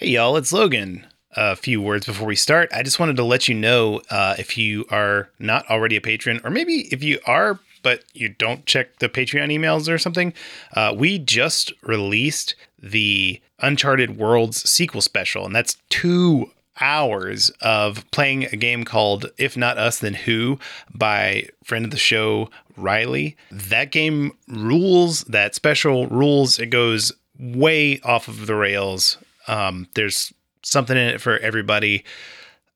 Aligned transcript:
Hey, 0.00 0.10
y'all, 0.10 0.36
it's 0.36 0.52
Logan. 0.52 1.08
A 1.32 1.56
few 1.56 1.82
words 1.82 2.06
before 2.06 2.28
we 2.28 2.36
start. 2.36 2.70
I 2.72 2.84
just 2.84 3.00
wanted 3.00 3.16
to 3.16 3.24
let 3.24 3.48
you 3.48 3.54
know 3.56 4.00
uh, 4.12 4.36
if 4.38 4.56
you 4.56 4.86
are 4.92 5.28
not 5.40 5.68
already 5.68 5.96
a 5.96 6.00
patron, 6.00 6.40
or 6.44 6.50
maybe 6.50 6.86
if 6.92 7.02
you 7.02 7.18
are, 7.26 7.58
but 7.82 8.04
you 8.14 8.28
don't 8.28 8.64
check 8.64 9.00
the 9.00 9.08
Patreon 9.08 9.52
emails 9.52 9.92
or 9.92 9.98
something, 9.98 10.34
uh, 10.74 10.94
we 10.96 11.18
just 11.18 11.72
released 11.82 12.54
the 12.80 13.40
Uncharted 13.58 14.16
Worlds 14.16 14.70
sequel 14.70 15.02
special, 15.02 15.44
and 15.44 15.52
that's 15.52 15.78
two 15.90 16.52
hours 16.80 17.50
of 17.60 18.08
playing 18.12 18.44
a 18.44 18.56
game 18.56 18.84
called 18.84 19.32
If 19.36 19.56
Not 19.56 19.78
Us 19.78 19.98
Then 19.98 20.14
Who 20.14 20.60
by 20.94 21.48
friend 21.64 21.84
of 21.84 21.90
the 21.90 21.96
show 21.96 22.50
Riley. 22.76 23.36
That 23.50 23.90
game 23.90 24.30
rules, 24.46 25.24
that 25.24 25.56
special 25.56 26.06
rules. 26.06 26.60
It 26.60 26.66
goes 26.66 27.10
way 27.36 28.00
off 28.02 28.28
of 28.28 28.46
the 28.46 28.54
rails. 28.54 29.18
Um, 29.48 29.88
there's 29.94 30.32
something 30.62 30.96
in 30.96 31.08
it 31.08 31.20
for 31.20 31.38
everybody, 31.38 32.04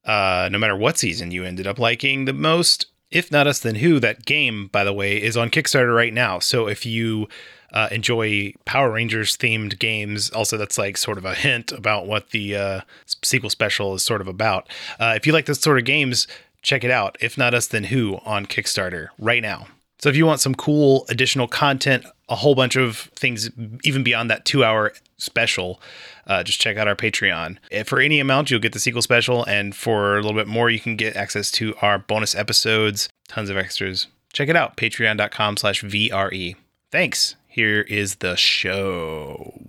uh, 0.05 0.49
no 0.51 0.59
matter 0.59 0.77
what 0.77 0.99
season 0.99 1.31
you 1.31 1.45
ended 1.45 1.67
up 1.67 1.79
liking 1.79 2.25
the 2.25 2.33
most. 2.33 2.87
If 3.11 3.31
Not 3.31 3.47
Us 3.47 3.61
Then 3.61 3.77
Who, 3.77 4.01
that 4.01 4.25
game, 4.25 4.69
by 4.69 4.85
the 4.85 4.93
way, 4.93 5.23
is 5.23 5.37
on 5.37 5.51
Kickstarter 5.51 5.95
right 5.95 6.15
now. 6.15 6.39
So 6.39 6.67
if 6.67 6.87
you 6.87 7.29
uh, 7.73 7.89
enjoy 7.91 8.55
Power 8.65 8.91
Rangers 8.91 9.37
themed 9.37 9.79
games. 9.79 10.31
Also, 10.31 10.57
that's 10.57 10.79
like 10.79 10.97
sort 10.97 11.19
of 11.19 11.25
a 11.25 11.35
hint 11.35 11.73
about 11.73 12.07
what 12.07 12.31
the 12.31 12.57
uh, 12.57 12.81
sequel 13.23 13.51
special 13.51 13.95
is 13.95 14.05
sort 14.05 14.21
of 14.21 14.29
about. 14.29 14.69
Uh, 15.01 15.15
if 15.17 15.27
you 15.27 15.33
like 15.33 15.47
this 15.47 15.61
sort 15.61 15.79
of 15.79 15.85
games, 15.85 16.29
check 16.61 16.85
it 16.85 16.91
out. 16.91 17.17
If 17.21 17.39
not 17.39 17.55
us, 17.55 17.67
then 17.67 17.85
who 17.85 18.19
on 18.25 18.47
Kickstarter 18.47 19.09
right 19.19 19.43
now. 19.43 19.67
So 19.99 20.09
if 20.09 20.17
you 20.17 20.27
want 20.27 20.41
some 20.41 20.55
cool 20.55 21.07
additional 21.09 21.49
content, 21.49 22.05
a 22.33 22.37
whole 22.37 22.55
bunch 22.55 22.77
of 22.77 23.11
things, 23.15 23.51
even 23.85 24.03
beyond 24.03 24.31
that 24.31 24.47
two 24.47 24.65
hour 24.65 24.93
special, 25.19 25.81
uh, 26.27 26.43
just 26.43 26.61
check 26.61 26.79
out 26.79 26.89
our 26.89 26.97
Patreon. 26.97 27.59
If 27.71 27.89
for 27.89 28.01
any 28.01 28.21
amount, 28.21 28.51
you'll 28.51 28.59
get 28.59 28.73
the 28.73 28.79
sequel 28.79 29.03
special, 29.03 29.45
and 29.45 29.77
for 29.77 30.17
a 30.17 30.23
little 30.23 30.37
bit 30.37 30.49
more, 30.49 30.71
you 30.71 30.81
can 30.81 30.97
get 30.97 31.15
access 31.15 31.51
to 31.53 31.75
our 31.83 31.99
bonus 31.99 32.35
episodes, 32.35 33.11
tons 33.29 33.51
of 33.51 33.59
extras. 33.59 34.07
Check 34.33 34.49
it 34.49 34.57
out, 34.57 34.79
patreon.com 34.79 35.59
slash 35.59 35.83
VRE. 35.83 36.57
Thanks. 36.91 37.37
Here 37.47 37.83
is 37.83 38.17
the 38.17 38.35
show. 38.35 39.61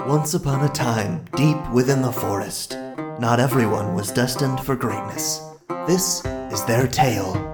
Once 0.00 0.34
upon 0.34 0.62
a 0.62 0.68
time, 0.68 1.24
deep 1.36 1.56
within 1.72 2.02
the 2.02 2.12
forest, 2.12 2.76
not 3.18 3.40
everyone 3.40 3.94
was 3.94 4.12
destined 4.12 4.60
for 4.60 4.76
greatness. 4.76 5.40
This 5.86 6.22
is 6.52 6.62
their 6.66 6.86
tale. 6.86 7.53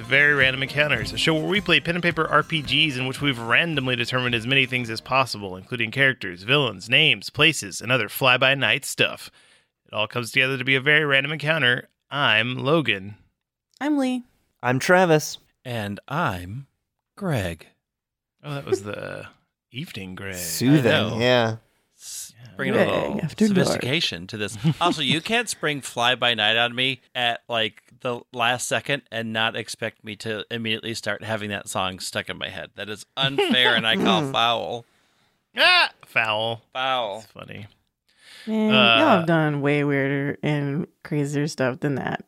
To 0.00 0.06
Very 0.06 0.34
Random 0.34 0.62
Encounters, 0.62 1.12
a 1.12 1.18
show 1.18 1.34
where 1.34 1.46
we 1.46 1.60
play 1.60 1.78
pen 1.78 1.94
and 1.94 2.02
paper 2.02 2.24
RPGs 2.24 2.96
in 2.96 3.06
which 3.06 3.20
we've 3.20 3.38
randomly 3.38 3.96
determined 3.96 4.34
as 4.34 4.46
many 4.46 4.64
things 4.64 4.88
as 4.88 5.00
possible, 5.00 5.56
including 5.56 5.90
characters, 5.90 6.42
villains, 6.42 6.88
names, 6.88 7.28
places, 7.28 7.80
and 7.82 7.92
other 7.92 8.08
fly 8.08 8.38
by 8.38 8.54
night 8.54 8.84
stuff. 8.86 9.30
It 9.86 9.92
all 9.92 10.06
comes 10.08 10.30
together 10.32 10.56
to 10.56 10.64
be 10.64 10.74
a 10.74 10.80
very 10.80 11.04
random 11.04 11.32
encounter. 11.32 11.88
I'm 12.10 12.56
Logan. 12.56 13.16
I'm 13.80 13.98
Lee. 13.98 14.24
I'm 14.62 14.78
Travis. 14.78 15.38
And 15.64 16.00
I'm 16.08 16.66
Greg. 17.16 17.66
Oh, 18.42 18.54
that 18.54 18.64
was 18.64 18.84
the 18.84 19.26
evening, 19.70 20.14
Greg. 20.14 20.36
Soothing, 20.36 21.20
yeah. 21.20 21.56
Bringing 22.60 22.74
Greg 22.74 22.88
a 22.88 22.92
little 22.92 23.20
after 23.22 23.48
dark. 23.48 23.56
sophistication 23.66 24.26
to 24.28 24.36
this. 24.36 24.56
Also, 24.80 25.02
you 25.02 25.20
can't 25.20 25.48
spring 25.48 25.80
fly 25.80 26.14
by 26.14 26.34
night 26.34 26.56
on 26.56 26.74
me 26.74 27.00
at 27.14 27.42
like 27.48 27.82
the 28.00 28.20
last 28.32 28.66
second 28.68 29.02
and 29.10 29.32
not 29.32 29.56
expect 29.56 30.04
me 30.04 30.16
to 30.16 30.44
immediately 30.50 30.94
start 30.94 31.22
having 31.24 31.50
that 31.50 31.68
song 31.68 31.98
stuck 31.98 32.28
in 32.28 32.38
my 32.38 32.48
head. 32.48 32.70
That 32.76 32.88
is 32.88 33.04
unfair 33.16 33.74
and 33.74 33.86
I 33.86 33.96
call 33.96 34.22
foul. 34.32 34.84
Ah, 35.56 35.90
foul. 36.06 36.62
Foul. 36.72 37.20
That's 37.20 37.32
funny. 37.32 37.66
Man, 38.46 38.70
Uh, 38.72 38.98
y'all 38.98 39.18
have 39.18 39.26
done 39.26 39.60
way 39.60 39.84
weirder 39.84 40.38
and 40.42 40.86
crazier 41.02 41.46
stuff 41.48 41.80
than 41.80 41.96
that. 41.96 42.24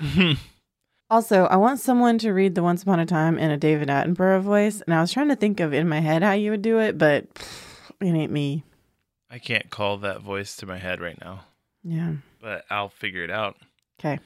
Also, 1.10 1.44
I 1.44 1.56
want 1.56 1.78
someone 1.80 2.18
to 2.18 2.32
read 2.32 2.54
the 2.54 2.62
Once 2.62 2.82
Upon 2.82 2.98
a 2.98 3.06
Time 3.06 3.38
in 3.38 3.50
a 3.50 3.58
David 3.58 3.88
Attenborough 3.88 4.40
voice, 4.40 4.80
and 4.80 4.94
I 4.94 5.00
was 5.02 5.12
trying 5.12 5.28
to 5.28 5.36
think 5.36 5.60
of 5.60 5.72
in 5.72 5.86
my 5.88 6.00
head 6.00 6.22
how 6.22 6.32
you 6.32 6.50
would 6.50 6.62
do 6.62 6.78
it, 6.80 6.96
but 6.96 7.32
pff, 7.34 7.90
it 8.00 8.06
ain't 8.06 8.32
me. 8.32 8.64
I 9.34 9.38
can't 9.40 9.68
call 9.68 9.96
that 9.98 10.20
voice 10.20 10.54
to 10.56 10.66
my 10.66 10.78
head 10.78 11.00
right 11.00 11.20
now, 11.20 11.46
Yeah. 11.82 12.12
but 12.40 12.64
I'll 12.70 12.88
figure 12.88 13.24
it 13.24 13.32
out. 13.32 13.56
Okay. 13.98 14.20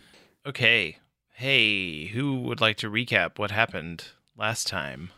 Okay. 0.45 0.99
Hey, 1.33 2.09
who 2.09 2.43
would 2.43 2.61
like 2.61 2.77
to 2.79 2.91
recap 2.91 3.39
what 3.39 3.51
happened 3.51 4.05
last 4.37 4.67
time? 4.67 5.09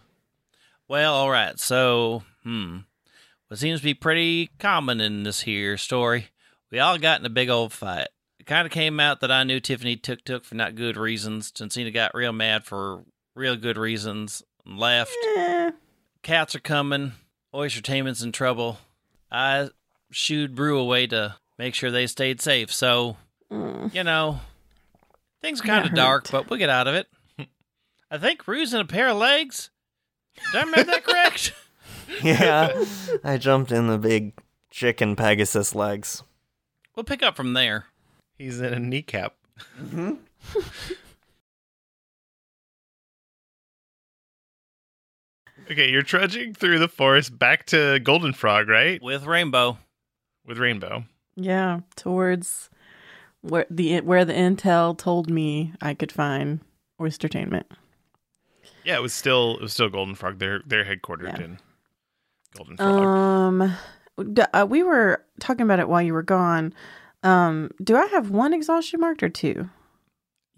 Well, 0.86 1.12
all 1.12 1.28
right. 1.30 1.58
So, 1.58 2.22
hmm. 2.44 2.78
What 3.48 3.58
seems 3.58 3.80
to 3.80 3.84
be 3.84 3.94
pretty 3.94 4.50
common 4.60 5.00
in 5.00 5.24
this 5.24 5.40
here 5.40 5.76
story, 5.76 6.28
we 6.70 6.78
all 6.78 6.96
got 6.98 7.18
in 7.18 7.26
a 7.26 7.30
big 7.30 7.48
old 7.50 7.72
fight. 7.72 8.06
It 8.38 8.46
kind 8.46 8.66
of 8.66 8.72
came 8.72 9.00
out 9.00 9.20
that 9.20 9.32
I 9.32 9.42
knew 9.42 9.58
Tiffany 9.58 9.96
took 9.96 10.22
took 10.24 10.44
for 10.44 10.54
not 10.54 10.76
good 10.76 10.96
reasons. 10.96 11.50
Jensina 11.50 11.92
got 11.92 12.14
real 12.14 12.32
mad 12.32 12.64
for 12.64 13.02
real 13.34 13.56
good 13.56 13.76
reasons 13.76 14.44
and 14.64 14.78
left. 14.78 15.16
Eh, 15.36 15.72
Cats 16.22 16.54
are 16.54 16.60
coming. 16.60 17.14
Oyster 17.52 17.80
Oystertainment's 17.80 18.22
in 18.22 18.30
trouble. 18.30 18.78
I 19.32 19.70
shooed 20.10 20.54
Brew 20.54 20.78
away 20.78 21.06
to 21.08 21.36
make 21.58 21.74
sure 21.74 21.90
they 21.90 22.06
stayed 22.06 22.40
safe. 22.40 22.72
So, 22.72 23.16
mm, 23.50 23.92
you 23.94 24.04
know, 24.04 24.40
things 25.42 25.60
are 25.60 25.64
kind 25.64 25.86
of 25.86 25.94
dark, 25.94 26.30
but 26.30 26.48
we'll 26.48 26.58
get 26.58 26.70
out 26.70 26.88
of 26.88 26.94
it. 26.94 27.06
I 28.10 28.18
think 28.18 28.44
Brew's 28.44 28.74
in 28.74 28.80
a 28.80 28.84
pair 28.84 29.08
of 29.08 29.16
legs. 29.16 29.70
Did 30.52 30.56
I 30.58 30.64
remember 30.64 30.92
that 30.92 31.04
correct? 31.04 31.52
Yeah. 32.24 32.84
I 33.24 33.38
jumped 33.38 33.70
in 33.70 33.86
the 33.86 33.96
big 33.96 34.32
chicken 34.68 35.14
Pegasus 35.14 35.76
legs. 35.76 36.24
We'll 36.96 37.04
pick 37.04 37.22
up 37.22 37.36
from 37.36 37.52
there. 37.52 37.86
He's 38.36 38.60
in 38.60 38.74
a 38.74 38.80
kneecap. 38.80 39.36
Okay, 45.70 45.88
you're 45.88 46.02
trudging 46.02 46.52
through 46.52 46.80
the 46.80 46.88
forest 46.88 47.38
back 47.38 47.66
to 47.66 48.00
Golden 48.00 48.32
Frog, 48.32 48.68
right? 48.68 49.00
With 49.00 49.24
Rainbow. 49.24 49.78
With 50.46 50.58
Rainbow. 50.58 51.04
yeah, 51.36 51.80
towards 51.96 52.70
where 53.42 53.66
the 53.70 54.00
where 54.00 54.24
the 54.24 54.32
intel 54.32 54.96
told 54.96 55.30
me 55.30 55.72
I 55.80 55.94
could 55.94 56.10
find 56.12 56.60
Oystertainment. 57.00 57.64
Yeah, 58.84 58.96
it 58.96 59.02
was 59.02 59.14
still 59.14 59.56
it 59.56 59.62
was 59.62 59.72
still 59.72 59.88
Golden 59.88 60.14
Frog. 60.14 60.38
They're 60.38 60.62
they're 60.66 60.84
headquartered 60.84 61.38
Yeah. 61.38 61.44
in 61.44 61.58
Golden 62.56 62.76
Frog. 62.76 63.06
Um, 63.06 63.76
uh, 64.52 64.66
we 64.68 64.82
were 64.82 65.24
talking 65.38 65.62
about 65.62 65.78
it 65.80 65.88
while 65.88 66.02
you 66.02 66.12
were 66.14 66.22
gone. 66.22 66.74
Um, 67.22 67.70
do 67.82 67.96
I 67.96 68.06
have 68.06 68.30
one 68.30 68.52
exhaustion 68.54 69.00
marked 69.00 69.22
or 69.22 69.28
two? 69.28 69.68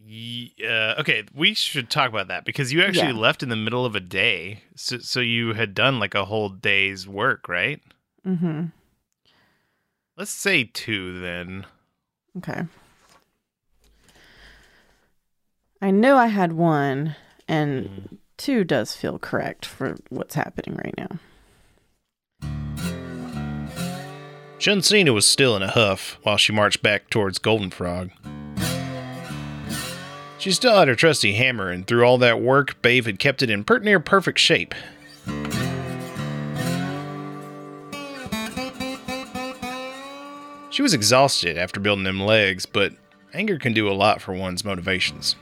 Ye- 0.04 0.54
uh, 0.64 0.94
okay, 0.98 1.24
we 1.34 1.54
should 1.54 1.88
talk 1.90 2.08
about 2.10 2.28
that 2.28 2.44
because 2.44 2.72
you 2.72 2.82
actually 2.82 3.12
Yeah. 3.12 3.18
left 3.20 3.42
in 3.42 3.48
the 3.50 3.56
middle 3.56 3.84
of 3.86 3.94
a 3.94 4.00
day, 4.00 4.62
so, 4.74 4.98
so 4.98 5.20
you 5.20 5.52
had 5.54 5.74
done 5.74 5.98
like 6.00 6.14
a 6.14 6.24
whole 6.24 6.48
day's 6.48 7.06
work, 7.06 7.48
right? 7.48 7.80
Mm-hmm. 8.26 8.66
Let's 10.22 10.30
say 10.30 10.62
two 10.62 11.18
then. 11.18 11.66
Okay. 12.38 12.62
I 15.80 15.90
know 15.90 16.16
I 16.16 16.28
had 16.28 16.52
one, 16.52 17.16
and 17.48 18.18
two 18.36 18.62
does 18.62 18.94
feel 18.94 19.18
correct 19.18 19.66
for 19.66 19.96
what's 20.10 20.36
happening 20.36 20.76
right 20.76 20.94
now. 20.96 21.18
Jensina 24.60 25.12
was 25.12 25.26
still 25.26 25.56
in 25.56 25.62
a 25.64 25.72
huff 25.72 26.20
while 26.22 26.36
she 26.36 26.52
marched 26.52 26.84
back 26.84 27.10
towards 27.10 27.40
Golden 27.40 27.70
Frog. 27.70 28.10
She 30.38 30.52
still 30.52 30.78
had 30.78 30.86
her 30.86 30.94
trusty 30.94 31.32
hammer, 31.32 31.68
and 31.68 31.84
through 31.84 32.04
all 32.04 32.18
that 32.18 32.40
work, 32.40 32.80
Bave 32.80 33.06
had 33.06 33.18
kept 33.18 33.42
it 33.42 33.50
in 33.50 33.64
pert 33.64 33.82
near 33.82 33.98
perfect 33.98 34.38
shape. 34.38 34.72
She 40.72 40.80
was 40.80 40.94
exhausted 40.94 41.58
after 41.58 41.80
building 41.80 42.04
them 42.04 42.18
legs, 42.18 42.64
but 42.64 42.94
anger 43.34 43.58
can 43.58 43.74
do 43.74 43.90
a 43.90 43.92
lot 43.92 44.22
for 44.22 44.32
one's 44.32 44.64
motivations. 44.64 45.36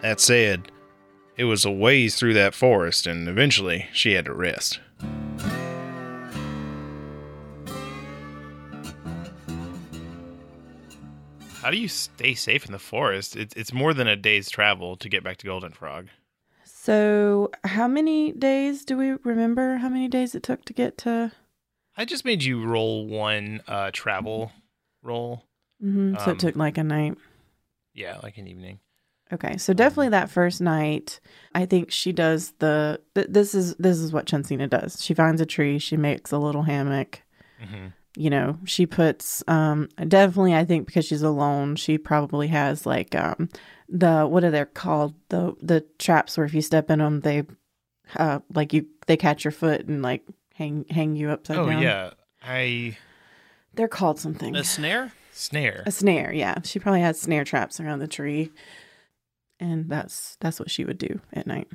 That 0.00 0.20
said, 0.20 0.72
it 1.36 1.44
was 1.44 1.66
a 1.66 1.70
ways 1.70 2.16
through 2.16 2.32
that 2.32 2.54
forest, 2.54 3.06
and 3.06 3.28
eventually 3.28 3.88
she 3.92 4.14
had 4.14 4.24
to 4.24 4.32
rest. 4.32 4.80
How 11.60 11.70
do 11.70 11.76
you 11.76 11.88
stay 11.88 12.32
safe 12.32 12.64
in 12.64 12.72
the 12.72 12.78
forest? 12.78 13.36
It's 13.36 13.54
it's 13.54 13.74
more 13.74 13.92
than 13.92 14.08
a 14.08 14.16
day's 14.16 14.48
travel 14.48 14.96
to 14.96 15.10
get 15.10 15.22
back 15.22 15.36
to 15.38 15.46
Golden 15.46 15.72
Frog. 15.72 16.08
So, 16.64 17.50
how 17.64 17.86
many 17.86 18.32
days 18.32 18.86
do 18.86 18.96
we 18.96 19.12
remember? 19.24 19.76
How 19.76 19.90
many 19.90 20.08
days 20.08 20.34
it 20.34 20.42
took 20.42 20.64
to 20.64 20.72
get 20.72 20.96
to? 20.98 21.32
I 21.96 22.04
just 22.04 22.24
made 22.24 22.42
you 22.42 22.64
roll 22.64 23.06
one 23.06 23.62
uh, 23.66 23.90
travel 23.92 24.52
roll. 25.02 25.44
hmm 25.80 26.14
so 26.16 26.24
Um, 26.24 26.30
it 26.32 26.38
took 26.38 26.56
like 26.56 26.78
a 26.78 26.84
night. 26.84 27.16
Yeah, 27.94 28.18
like 28.22 28.36
an 28.38 28.46
evening. 28.46 28.80
Okay, 29.32 29.56
so 29.56 29.72
definitely 29.72 30.10
that 30.10 30.30
first 30.30 30.60
night, 30.60 31.18
I 31.54 31.66
think 31.66 31.90
she 31.90 32.12
does 32.12 32.52
the. 32.58 33.00
Th- 33.14 33.26
this 33.28 33.54
is 33.54 33.74
this 33.76 33.98
is 33.98 34.12
what 34.12 34.26
Chensina 34.26 34.68
does. 34.68 35.02
She 35.02 35.14
finds 35.14 35.40
a 35.40 35.46
tree. 35.46 35.78
She 35.78 35.96
makes 35.96 36.30
a 36.30 36.38
little 36.38 36.62
hammock. 36.62 37.22
hmm 37.58 37.88
You 38.16 38.30
know, 38.30 38.58
she 38.64 38.86
puts 38.86 39.42
um 39.48 39.88
definitely. 40.06 40.54
I 40.54 40.64
think 40.64 40.86
because 40.86 41.06
she's 41.06 41.22
alone, 41.22 41.76
she 41.76 41.98
probably 41.98 42.48
has 42.48 42.86
like 42.86 43.14
um 43.14 43.48
the 43.88 44.26
what 44.26 44.44
are 44.44 44.50
they 44.50 44.64
called 44.66 45.14
the 45.30 45.56
the 45.60 45.80
traps 45.98 46.36
where 46.36 46.46
if 46.46 46.54
you 46.54 46.62
step 46.62 46.90
in 46.90 46.98
them 47.00 47.20
they 47.20 47.44
uh 48.16 48.40
like 48.54 48.72
you 48.72 48.86
they 49.06 49.16
catch 49.16 49.44
your 49.44 49.52
foot 49.52 49.86
and 49.86 50.02
like 50.02 50.22
hang 50.56 50.84
hang 50.90 51.16
you 51.16 51.30
upside 51.30 51.58
Oh 51.58 51.66
down. 51.66 51.82
yeah, 51.82 52.10
I 52.42 52.96
they're 53.74 53.88
called 53.88 54.18
something. 54.18 54.54
A 54.56 54.64
snare? 54.64 55.12
snare. 55.32 55.82
A 55.86 55.90
snare, 55.90 56.32
yeah. 56.32 56.60
She 56.64 56.78
probably 56.78 57.02
has 57.02 57.20
snare 57.20 57.44
traps 57.44 57.78
around 57.78 57.98
the 57.98 58.08
tree. 58.08 58.50
And 59.60 59.88
that's 59.88 60.36
that's 60.40 60.58
what 60.60 60.70
she 60.70 60.84
would 60.84 60.98
do 60.98 61.20
at 61.32 61.46
night. 61.46 61.68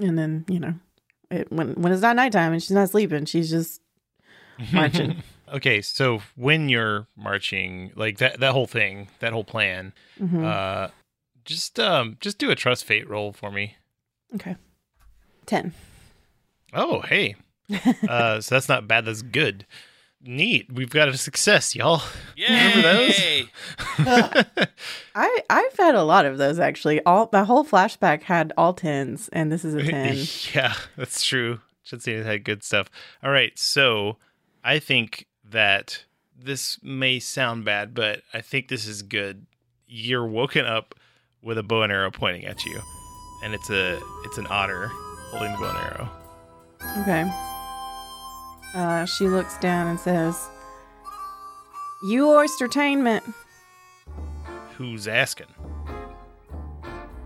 And 0.00 0.18
then, 0.18 0.44
you 0.48 0.60
know, 0.60 0.74
it, 1.30 1.50
when 1.50 1.74
when 1.74 1.92
it's 1.92 2.02
not 2.02 2.16
nighttime 2.16 2.52
and 2.52 2.62
she's 2.62 2.70
not 2.72 2.90
sleeping, 2.90 3.24
she's 3.24 3.48
just 3.50 3.80
marching. 4.72 5.22
okay, 5.52 5.80
so 5.80 6.20
when 6.34 6.68
you're 6.68 7.06
marching, 7.16 7.92
like 7.96 8.18
that 8.18 8.40
that 8.40 8.52
whole 8.52 8.66
thing, 8.66 9.08
that 9.20 9.32
whole 9.32 9.44
plan, 9.44 9.94
Mhm. 10.20 10.44
uh, 10.44 10.88
just 11.44 11.80
um, 11.80 12.16
just 12.20 12.36
do 12.38 12.50
a 12.50 12.54
trust 12.54 12.84
fate 12.84 13.08
roll 13.08 13.32
for 13.32 13.50
me. 13.50 13.76
okay. 14.34 14.56
10. 15.46 15.72
Oh, 16.74 17.00
hey. 17.02 17.36
uh, 18.08 18.40
so 18.40 18.54
that's 18.54 18.68
not 18.68 18.88
bad. 18.88 19.04
That's 19.04 19.22
good. 19.22 19.66
Neat. 20.22 20.72
We've 20.72 20.90
got 20.90 21.08
a 21.08 21.16
success, 21.16 21.74
y'all. 21.74 22.02
Remember 22.48 22.82
those? 22.82 23.18
Yay! 23.18 23.48
I 23.98 25.40
I've 25.50 25.76
had 25.76 25.94
a 25.94 26.02
lot 26.02 26.26
of 26.26 26.38
those 26.38 26.58
actually. 26.58 27.02
All 27.04 27.28
my 27.32 27.44
whole 27.44 27.64
flashback 27.64 28.22
had 28.22 28.52
all 28.56 28.74
10s 28.74 29.28
and 29.32 29.52
this 29.52 29.64
is 29.64 29.74
a 29.74 29.82
10. 29.82 30.16
yeah, 30.54 30.74
that's 30.96 31.24
true. 31.24 31.60
Chansina 31.86 32.24
had 32.24 32.44
good 32.44 32.64
stuff. 32.64 32.90
All 33.22 33.30
right, 33.30 33.56
so 33.58 34.16
I 34.64 34.80
think 34.80 35.26
that 35.44 36.04
this 36.36 36.78
may 36.82 37.20
sound 37.20 37.64
bad, 37.64 37.94
but 37.94 38.22
I 38.34 38.40
think 38.40 38.68
this 38.68 38.86
is 38.86 39.02
good. 39.02 39.46
You're 39.86 40.26
woken 40.26 40.66
up 40.66 40.94
with 41.42 41.58
a 41.58 41.62
bow 41.62 41.82
and 41.82 41.92
arrow 41.92 42.10
pointing 42.10 42.44
at 42.44 42.64
you, 42.64 42.80
and 43.44 43.54
it's 43.54 43.70
a 43.70 44.00
it's 44.24 44.38
an 44.38 44.48
otter 44.50 44.88
holding 45.30 45.52
the 45.52 45.58
bow 45.58 45.68
and 45.68 45.78
arrow. 45.78 46.10
Okay. 47.02 47.55
Uh, 48.76 49.06
she 49.06 49.26
looks 49.26 49.56
down 49.56 49.86
and 49.86 49.98
says, 49.98 50.48
"You 52.04 52.26
oystertainment, 52.26 53.22
Who's 54.76 55.08
asking? 55.08 55.46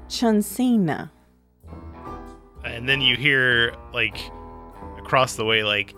Chansina." 0.09 1.11
And 2.65 2.89
then 2.89 3.01
you 3.01 3.17
hear 3.17 3.75
like 3.93 4.17
across 4.97 5.35
the 5.35 5.45
way, 5.45 5.65
like, 5.65 5.93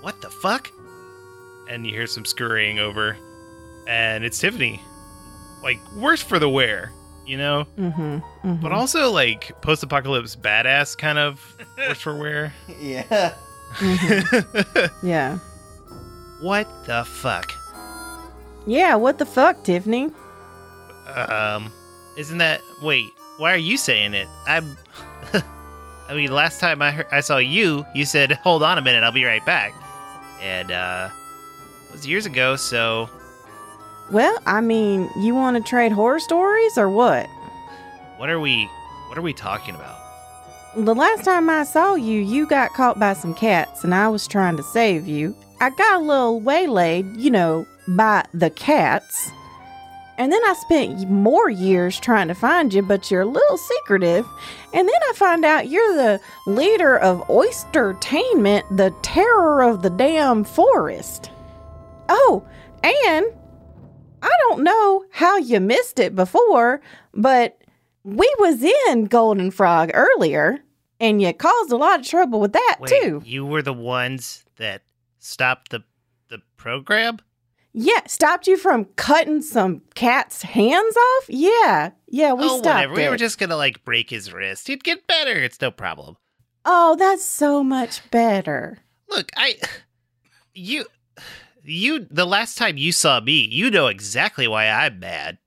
"What 0.00 0.20
the 0.20 0.30
fuck?" 0.30 0.68
And 1.68 1.86
you 1.86 1.92
hear 1.92 2.08
some 2.08 2.24
scurrying 2.24 2.80
over, 2.80 3.16
and 3.86 4.24
it's 4.24 4.40
Tiffany. 4.40 4.80
Like 5.62 5.78
worse 5.94 6.22
for 6.22 6.40
the 6.40 6.48
wear, 6.48 6.90
you 7.24 7.36
know. 7.36 7.68
Mm-hmm. 7.78 8.00
mm-hmm. 8.02 8.54
but 8.56 8.72
also 8.72 9.12
like 9.12 9.52
post-apocalypse 9.62 10.34
badass 10.34 10.98
kind 10.98 11.18
of 11.18 11.56
worse 11.78 12.00
for 12.00 12.16
wear. 12.16 12.52
Yeah. 12.80 13.34
yeah. 15.02 15.38
what 16.40 16.66
the 16.86 17.04
fuck? 17.04 17.52
Yeah, 18.66 18.94
what 18.96 19.18
the 19.18 19.26
fuck, 19.26 19.64
Tiffany? 19.64 20.10
Um, 21.14 21.72
isn't 22.16 22.38
that? 22.38 22.60
Wait, 22.82 23.12
why 23.38 23.52
are 23.52 23.56
you 23.56 23.76
saying 23.76 24.14
it? 24.14 24.28
I'm. 24.46 24.76
I 26.08 26.14
mean, 26.14 26.32
last 26.32 26.60
time 26.60 26.82
I 26.82 26.90
heard, 26.90 27.06
I 27.12 27.20
saw 27.20 27.38
you, 27.38 27.86
you 27.94 28.04
said, 28.04 28.32
"Hold 28.42 28.62
on 28.62 28.78
a 28.78 28.82
minute, 28.82 29.02
I'll 29.04 29.12
be 29.12 29.24
right 29.24 29.44
back," 29.46 29.72
and 30.42 30.70
uh, 30.70 31.08
it 31.88 31.92
was 31.92 32.06
years 32.06 32.26
ago. 32.26 32.56
So 32.56 33.08
Well, 34.10 34.36
I 34.46 34.60
mean, 34.60 35.08
you 35.18 35.34
want 35.34 35.56
to 35.56 35.62
trade 35.62 35.92
horror 35.92 36.18
stories 36.20 36.76
or 36.76 36.90
what? 36.90 37.28
what 38.18 38.28
are 38.28 38.40
we? 38.40 38.66
What 39.08 39.16
are 39.16 39.22
we 39.22 39.32
talking 39.32 39.74
about? 39.74 39.99
The 40.76 40.94
last 40.94 41.24
time 41.24 41.50
I 41.50 41.64
saw 41.64 41.96
you, 41.96 42.20
you 42.20 42.46
got 42.46 42.74
caught 42.74 43.00
by 43.00 43.14
some 43.14 43.34
cats 43.34 43.82
and 43.82 43.92
I 43.92 44.08
was 44.08 44.28
trying 44.28 44.56
to 44.56 44.62
save 44.62 45.08
you. 45.08 45.34
I 45.60 45.70
got 45.70 45.96
a 45.96 46.04
little 46.04 46.40
waylaid, 46.40 47.16
you 47.16 47.28
know, 47.28 47.66
by 47.88 48.24
the 48.32 48.50
cats. 48.50 49.32
And 50.16 50.30
then 50.30 50.40
I 50.44 50.54
spent 50.54 51.10
more 51.10 51.50
years 51.50 51.98
trying 51.98 52.28
to 52.28 52.34
find 52.34 52.72
you, 52.72 52.82
but 52.82 53.10
you're 53.10 53.22
a 53.22 53.26
little 53.26 53.56
secretive. 53.56 54.24
And 54.72 54.86
then 54.86 55.00
I 55.08 55.12
find 55.16 55.44
out 55.44 55.68
you're 55.68 55.96
the 55.96 56.20
leader 56.46 56.96
of 56.98 57.26
Oystertainment, 57.26 58.76
the 58.76 58.94
terror 59.02 59.62
of 59.62 59.82
the 59.82 59.90
damn 59.90 60.44
forest. 60.44 61.32
Oh, 62.08 62.46
and 62.84 63.26
I 64.22 64.30
don't 64.42 64.62
know 64.62 65.04
how 65.10 65.36
you 65.36 65.58
missed 65.58 65.98
it 65.98 66.14
before, 66.14 66.80
but 67.12 67.59
we 68.16 68.34
was 68.38 68.62
in 68.62 69.04
Golden 69.06 69.50
Frog 69.50 69.90
earlier, 69.94 70.58
and 70.98 71.22
you 71.22 71.32
caused 71.32 71.72
a 71.72 71.76
lot 71.76 72.00
of 72.00 72.06
trouble 72.06 72.40
with 72.40 72.52
that 72.52 72.78
too. 72.86 73.22
you 73.24 73.46
were 73.46 73.62
the 73.62 73.72
ones 73.72 74.44
that 74.56 74.82
stopped 75.18 75.70
the 75.70 75.84
the 76.28 76.40
program. 76.56 77.18
Yeah, 77.72 78.04
stopped 78.06 78.48
you 78.48 78.56
from 78.56 78.86
cutting 78.96 79.42
some 79.42 79.82
cat's 79.94 80.42
hands 80.42 80.96
off. 80.96 81.24
Yeah, 81.28 81.90
yeah, 82.08 82.32
we 82.32 82.44
oh, 82.44 82.58
stopped 82.58 82.66
whatever. 82.66 82.94
We 82.94 83.08
were 83.08 83.16
just 83.16 83.38
gonna 83.38 83.56
like 83.56 83.84
break 83.84 84.10
his 84.10 84.32
wrist. 84.32 84.66
He'd 84.66 84.84
get 84.84 85.06
better. 85.06 85.32
It's 85.32 85.60
no 85.60 85.70
problem. 85.70 86.16
oh, 86.64 86.96
that's 86.96 87.24
so 87.24 87.62
much 87.62 88.08
better. 88.10 88.78
Look, 89.08 89.30
I 89.36 89.56
you 90.54 90.86
you 91.62 92.06
the 92.10 92.26
last 92.26 92.58
time 92.58 92.76
you 92.76 92.92
saw 92.92 93.20
me, 93.20 93.46
you 93.46 93.70
know 93.70 93.86
exactly 93.86 94.48
why 94.48 94.66
I'm 94.68 94.98
mad. 94.98 95.38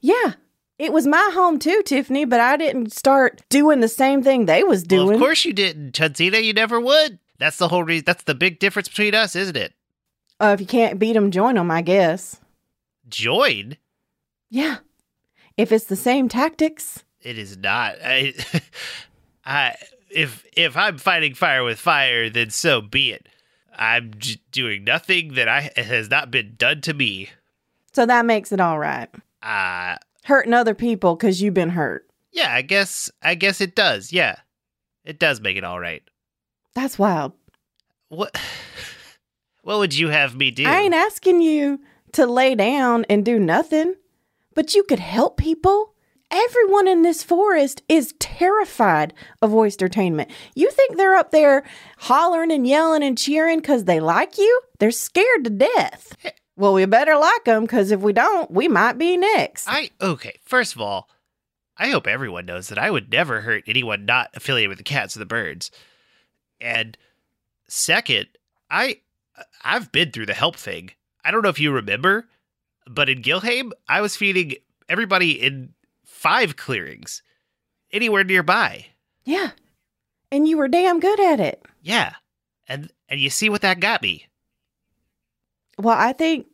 Yeah, 0.00 0.34
it 0.78 0.92
was 0.92 1.06
my 1.06 1.30
home 1.34 1.58
too, 1.58 1.82
Tiffany. 1.84 2.24
But 2.24 2.40
I 2.40 2.56
didn't 2.56 2.92
start 2.92 3.42
doing 3.48 3.80
the 3.80 3.88
same 3.88 4.22
thing 4.22 4.46
they 4.46 4.62
was 4.62 4.82
doing. 4.82 5.06
Well, 5.06 5.14
of 5.16 5.20
course 5.20 5.44
you 5.44 5.52
didn't, 5.52 5.92
Chansina. 5.92 6.42
You 6.42 6.52
never 6.52 6.80
would. 6.80 7.18
That's 7.38 7.56
the 7.56 7.68
whole 7.68 7.84
reason. 7.84 8.04
That's 8.06 8.24
the 8.24 8.34
big 8.34 8.58
difference 8.58 8.88
between 8.88 9.14
us, 9.14 9.34
isn't 9.36 9.56
it? 9.56 9.74
Uh, 10.40 10.52
if 10.54 10.60
you 10.60 10.66
can't 10.66 10.98
beat 10.98 11.12
them, 11.14 11.30
join 11.30 11.54
them. 11.54 11.70
I 11.70 11.82
guess. 11.82 12.40
Join. 13.08 13.76
Yeah, 14.50 14.78
if 15.56 15.72
it's 15.72 15.86
the 15.86 15.96
same 15.96 16.28
tactics. 16.28 17.02
It 17.20 17.38
is 17.38 17.56
not. 17.56 17.96
I, 18.04 18.34
I 19.44 19.76
if 20.10 20.44
if 20.56 20.76
I'm 20.76 20.98
fighting 20.98 21.34
fire 21.34 21.64
with 21.64 21.78
fire, 21.78 22.30
then 22.30 22.50
so 22.50 22.80
be 22.80 23.12
it. 23.12 23.28
I'm 23.76 24.12
j- 24.18 24.40
doing 24.52 24.84
nothing 24.84 25.34
that 25.34 25.48
I 25.48 25.70
has 25.76 26.08
not 26.08 26.30
been 26.30 26.54
done 26.56 26.80
to 26.82 26.94
me. 26.94 27.30
So 27.92 28.06
that 28.06 28.24
makes 28.26 28.52
it 28.52 28.60
all 28.60 28.78
right. 28.78 29.08
Uh 29.42 29.96
Hurting 30.24 30.52
other 30.54 30.74
people 30.74 31.16
because 31.16 31.40
you've 31.40 31.54
been 31.54 31.70
hurt. 31.70 32.06
yeah, 32.32 32.52
I 32.52 32.62
guess 32.62 33.10
I 33.22 33.34
guess 33.34 33.60
it 33.60 33.74
does. 33.74 34.12
Yeah. 34.12 34.36
It 35.04 35.18
does 35.18 35.40
make 35.40 35.56
it 35.56 35.64
all 35.64 35.78
right. 35.78 36.02
That's 36.74 36.98
wild. 36.98 37.32
What 38.08 38.36
What 39.62 39.78
would 39.78 39.94
you 39.96 40.08
have 40.08 40.34
me 40.36 40.50
do? 40.50 40.64
I 40.66 40.80
ain't 40.80 40.94
asking 40.94 41.40
you 41.40 41.80
to 42.12 42.26
lay 42.26 42.54
down 42.54 43.04
and 43.08 43.24
do 43.24 43.38
nothing, 43.38 43.94
but 44.54 44.74
you 44.74 44.82
could 44.82 44.98
help 44.98 45.36
people. 45.38 45.94
Everyone 46.30 46.88
in 46.88 47.02
this 47.02 47.22
forest 47.22 47.82
is 47.88 48.14
terrified 48.18 49.14
of 49.40 49.52
oystertainment. 49.52 50.30
You 50.54 50.70
think 50.70 50.96
they're 50.96 51.14
up 51.14 51.30
there 51.30 51.62
hollering 51.98 52.50
and 52.50 52.66
yelling 52.66 53.02
and 53.02 53.16
cheering 53.16 53.58
because 53.60 53.84
they 53.84 54.00
like 54.00 54.36
you? 54.36 54.60
They're 54.80 54.90
scared 54.90 55.44
to 55.44 55.50
death. 55.50 56.16
Well, 56.56 56.74
we 56.74 56.84
better 56.86 57.16
like 57.16 57.44
them 57.44 57.62
because 57.62 57.90
if 57.90 58.00
we 58.00 58.12
don't, 58.12 58.50
we 58.50 58.68
might 58.68 58.96
be 58.98 59.16
next. 59.16 59.66
I 59.68 59.90
okay. 60.00 60.38
First 60.44 60.74
of 60.74 60.80
all, 60.80 61.08
I 61.76 61.88
hope 61.90 62.06
everyone 62.06 62.46
knows 62.46 62.68
that 62.68 62.78
I 62.78 62.90
would 62.90 63.10
never 63.10 63.40
hurt 63.40 63.64
anyone 63.66 64.04
not 64.04 64.30
affiliated 64.34 64.68
with 64.68 64.78
the 64.78 64.84
cats 64.84 65.16
or 65.16 65.18
the 65.18 65.26
birds. 65.26 65.70
And 66.60 66.96
second, 67.68 68.28
I 68.70 69.00
I've 69.64 69.90
been 69.90 70.12
through 70.12 70.26
the 70.26 70.34
help 70.34 70.56
thing. 70.56 70.90
I 71.24 71.30
don't 71.30 71.42
know 71.42 71.48
if 71.48 71.58
you 71.58 71.72
remember, 71.72 72.28
but 72.86 73.08
in 73.08 73.22
Gilheim, 73.22 73.72
I 73.88 74.00
was 74.00 74.16
feeding 74.16 74.54
everybody 74.88 75.32
in 75.32 75.74
five 76.04 76.56
clearings, 76.56 77.22
anywhere 77.92 78.24
nearby. 78.24 78.86
yeah. 79.24 79.50
And 80.30 80.48
you 80.48 80.56
were 80.56 80.66
damn 80.68 80.98
good 80.98 81.20
at 81.20 81.38
it. 81.38 81.64
Yeah, 81.80 82.14
and 82.66 82.90
and 83.08 83.20
you 83.20 83.30
see 83.30 83.48
what 83.48 83.60
that 83.60 83.78
got 83.78 84.02
me. 84.02 84.26
Well, 85.78 85.96
I 85.98 86.12
think 86.12 86.46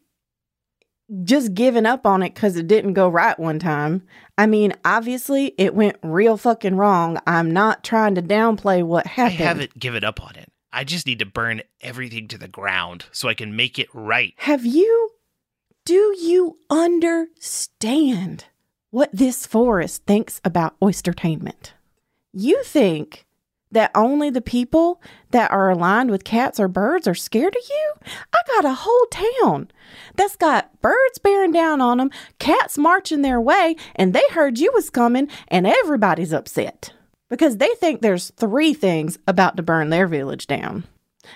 just 1.25 1.55
giving 1.55 1.87
up 1.87 2.07
on 2.07 2.23
it 2.23 2.35
because 2.35 2.57
it 2.57 2.69
didn't 2.69 2.95
go 2.95 3.09
right 3.09 3.39
one 3.39 3.59
time. 3.59 4.03
I 4.39 4.47
mean, 4.47 4.75
obviously, 4.85 5.55
it 5.59 5.75
went 5.75 5.97
real 6.03 6.37
fucking 6.37 6.77
wrong. 6.77 7.19
I'm 7.27 7.51
not 7.51 7.83
trying 7.83 8.15
to 8.15 8.23
downplay 8.23 8.83
what 8.83 9.07
happened. 9.07 9.41
I 9.41 9.45
haven't 9.45 9.79
given 9.79 10.05
up 10.05 10.23
on 10.23 10.37
it. 10.37 10.51
I 10.73 10.85
just 10.85 11.07
need 11.07 11.19
to 11.19 11.27
burn 11.27 11.63
everything 11.81 12.29
to 12.29 12.39
the 12.39 12.49
ground 12.49 13.07
so 13.11 13.29
I 13.29 13.35
can 13.35 13.57
make 13.57 13.79
it 13.79 13.89
right. 13.93 14.35
Have 14.39 14.65
you? 14.65 15.11
Do 15.85 16.15
you 16.21 16.59
understand 16.71 18.45
what 18.91 19.11
this 19.13 19.47
forest 19.47 20.05
thinks 20.07 20.41
about 20.45 20.79
oystertainment? 20.81 21.73
You 22.33 22.63
think 22.63 23.27
that 23.73 23.91
only 23.95 24.31
the 24.31 24.41
people 24.41 25.01
that 25.31 25.51
are 25.51 25.71
aligned 25.71 26.11
with 26.11 26.25
cats 26.25 26.59
or 26.59 26.69
birds 26.69 27.07
are 27.07 27.15
scared 27.15 27.57
of 27.57 27.63
you? 27.69 27.93
I 28.33 28.39
got 28.47 28.65
a 28.65 28.75
whole 28.75 29.07
town 29.07 29.71
that's 30.17 30.37
got 30.37 30.81
birds 30.81 31.19
bearing 31.19 31.53
down 31.53 31.81
on 31.81 31.99
them, 31.99 32.11
cats 32.39 32.77
marching 32.77 33.23
their 33.23 33.41
way, 33.41 33.77
and 33.95 34.13
they 34.13 34.25
heard 34.33 34.59
you 34.59 34.71
was 34.75 34.91
coming, 34.91 35.29
and 35.49 35.67
everybody's 35.67 36.33
upset 36.33 36.93
because 37.29 37.57
they 37.57 37.71
think 37.77 38.03
there's 38.03 38.31
three 38.37 38.75
things 38.75 39.19
about 39.27 39.57
to 39.57 39.63
burn 39.63 39.91
their 39.91 40.07
village 40.07 40.47
down. 40.47 40.85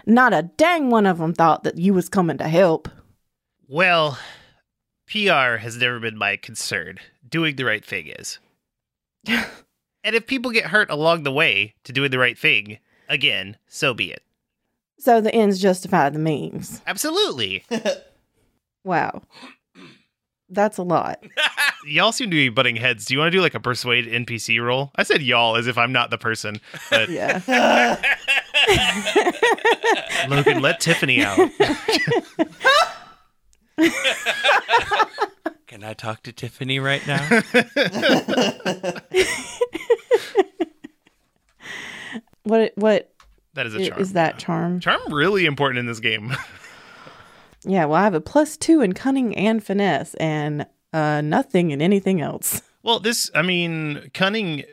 Not 0.04 0.34
a 0.34 0.42
dang 0.42 0.90
one 0.90 1.06
of 1.06 1.18
them 1.18 1.32
thought 1.32 1.62
that 1.62 1.78
you 1.78 1.94
was 1.94 2.08
coming 2.08 2.38
to 2.38 2.48
help. 2.48 2.88
Well, 3.68 4.18
PR 5.06 5.56
has 5.58 5.76
never 5.76 6.00
been 6.00 6.18
my 6.18 6.36
concern. 6.36 6.98
Doing 7.26 7.56
the 7.56 7.64
right 7.64 7.84
thing 7.84 8.08
is. 8.08 8.38
and 10.04 10.14
if 10.14 10.26
people 10.26 10.50
get 10.52 10.66
hurt 10.66 10.90
along 10.90 11.22
the 11.24 11.32
way 11.32 11.74
to 11.84 11.92
doing 11.92 12.10
the 12.12 12.18
right 12.18 12.38
thing, 12.38 12.78
again, 13.08 13.56
so 13.66 13.92
be 13.94 14.12
it. 14.12 14.22
So 14.98 15.20
the 15.20 15.34
ends 15.34 15.60
justify 15.60 16.08
the 16.10 16.18
means. 16.20 16.80
Absolutely. 16.86 17.64
Wow. 18.84 19.22
That's 20.50 20.76
a 20.76 20.82
lot. 20.82 21.24
y'all 21.86 22.12
seem 22.12 22.30
to 22.30 22.36
be 22.36 22.50
butting 22.50 22.76
heads. 22.76 23.06
Do 23.06 23.14
you 23.14 23.18
want 23.18 23.32
to 23.32 23.38
do 23.38 23.40
like 23.40 23.54
a 23.54 23.60
persuade 23.60 24.04
NPC 24.06 24.62
roll? 24.62 24.92
I 24.94 25.04
said 25.04 25.22
y'all 25.22 25.56
as 25.56 25.66
if 25.66 25.78
I'm 25.78 25.90
not 25.90 26.10
the 26.10 26.18
person. 26.18 26.60
But 26.90 27.08
Yeah. 27.08 27.40
Logan, 30.28 30.60
let 30.60 30.80
Tiffany 30.80 31.24
out. 31.24 31.38
Can 35.66 35.82
I 35.82 35.94
talk 35.94 36.22
to 36.24 36.32
Tiffany 36.32 36.78
right 36.78 37.04
now? 37.06 37.26
What 42.44 42.72
what 42.76 43.10
That 43.54 43.66
is 43.66 43.74
a 43.74 43.88
charm. 43.88 44.00
is 44.00 44.12
that 44.12 44.38
charm? 44.38 44.80
Charm 44.80 45.00
really 45.12 45.46
important 45.46 45.78
in 45.78 45.86
this 45.86 46.00
game. 46.00 46.34
Yeah, 47.66 47.86
well 47.86 47.98
I 47.98 48.04
have 48.04 48.12
a 48.12 48.20
plus 48.20 48.58
two 48.58 48.82
in 48.82 48.92
cunning 48.92 49.34
and 49.38 49.64
finesse 49.64 50.12
and 50.16 50.66
uh 50.92 51.22
nothing 51.22 51.70
in 51.70 51.80
anything 51.80 52.20
else. 52.20 52.60
well, 52.82 53.00
this 53.00 53.30
I 53.34 53.40
mean, 53.40 54.10
cunning 54.12 54.64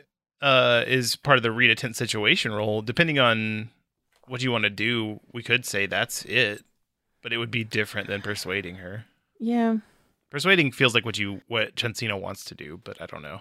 uh 0.42 0.84
is 0.86 1.16
part 1.16 1.38
of 1.38 1.42
the 1.42 1.50
read 1.50 1.70
a 1.70 1.74
tense 1.74 1.96
situation 1.96 2.52
role. 2.52 2.82
Depending 2.82 3.18
on 3.18 3.70
what 4.26 4.42
you 4.42 4.52
want 4.52 4.64
to 4.64 4.70
do, 4.70 5.20
we 5.32 5.42
could 5.42 5.64
say 5.64 5.86
that's 5.86 6.26
it. 6.26 6.64
But 7.22 7.32
it 7.32 7.38
would 7.38 7.50
be 7.50 7.64
different 7.64 8.08
than 8.08 8.20
persuading 8.20 8.74
her. 8.76 9.06
Yeah. 9.40 9.76
Persuading 10.28 10.72
feels 10.72 10.94
like 10.94 11.06
what 11.06 11.16
you 11.16 11.40
what 11.48 11.74
Chancino 11.76 12.20
wants 12.20 12.44
to 12.44 12.54
do, 12.54 12.78
but 12.84 13.00
I 13.00 13.06
don't 13.06 13.22
know. 13.22 13.40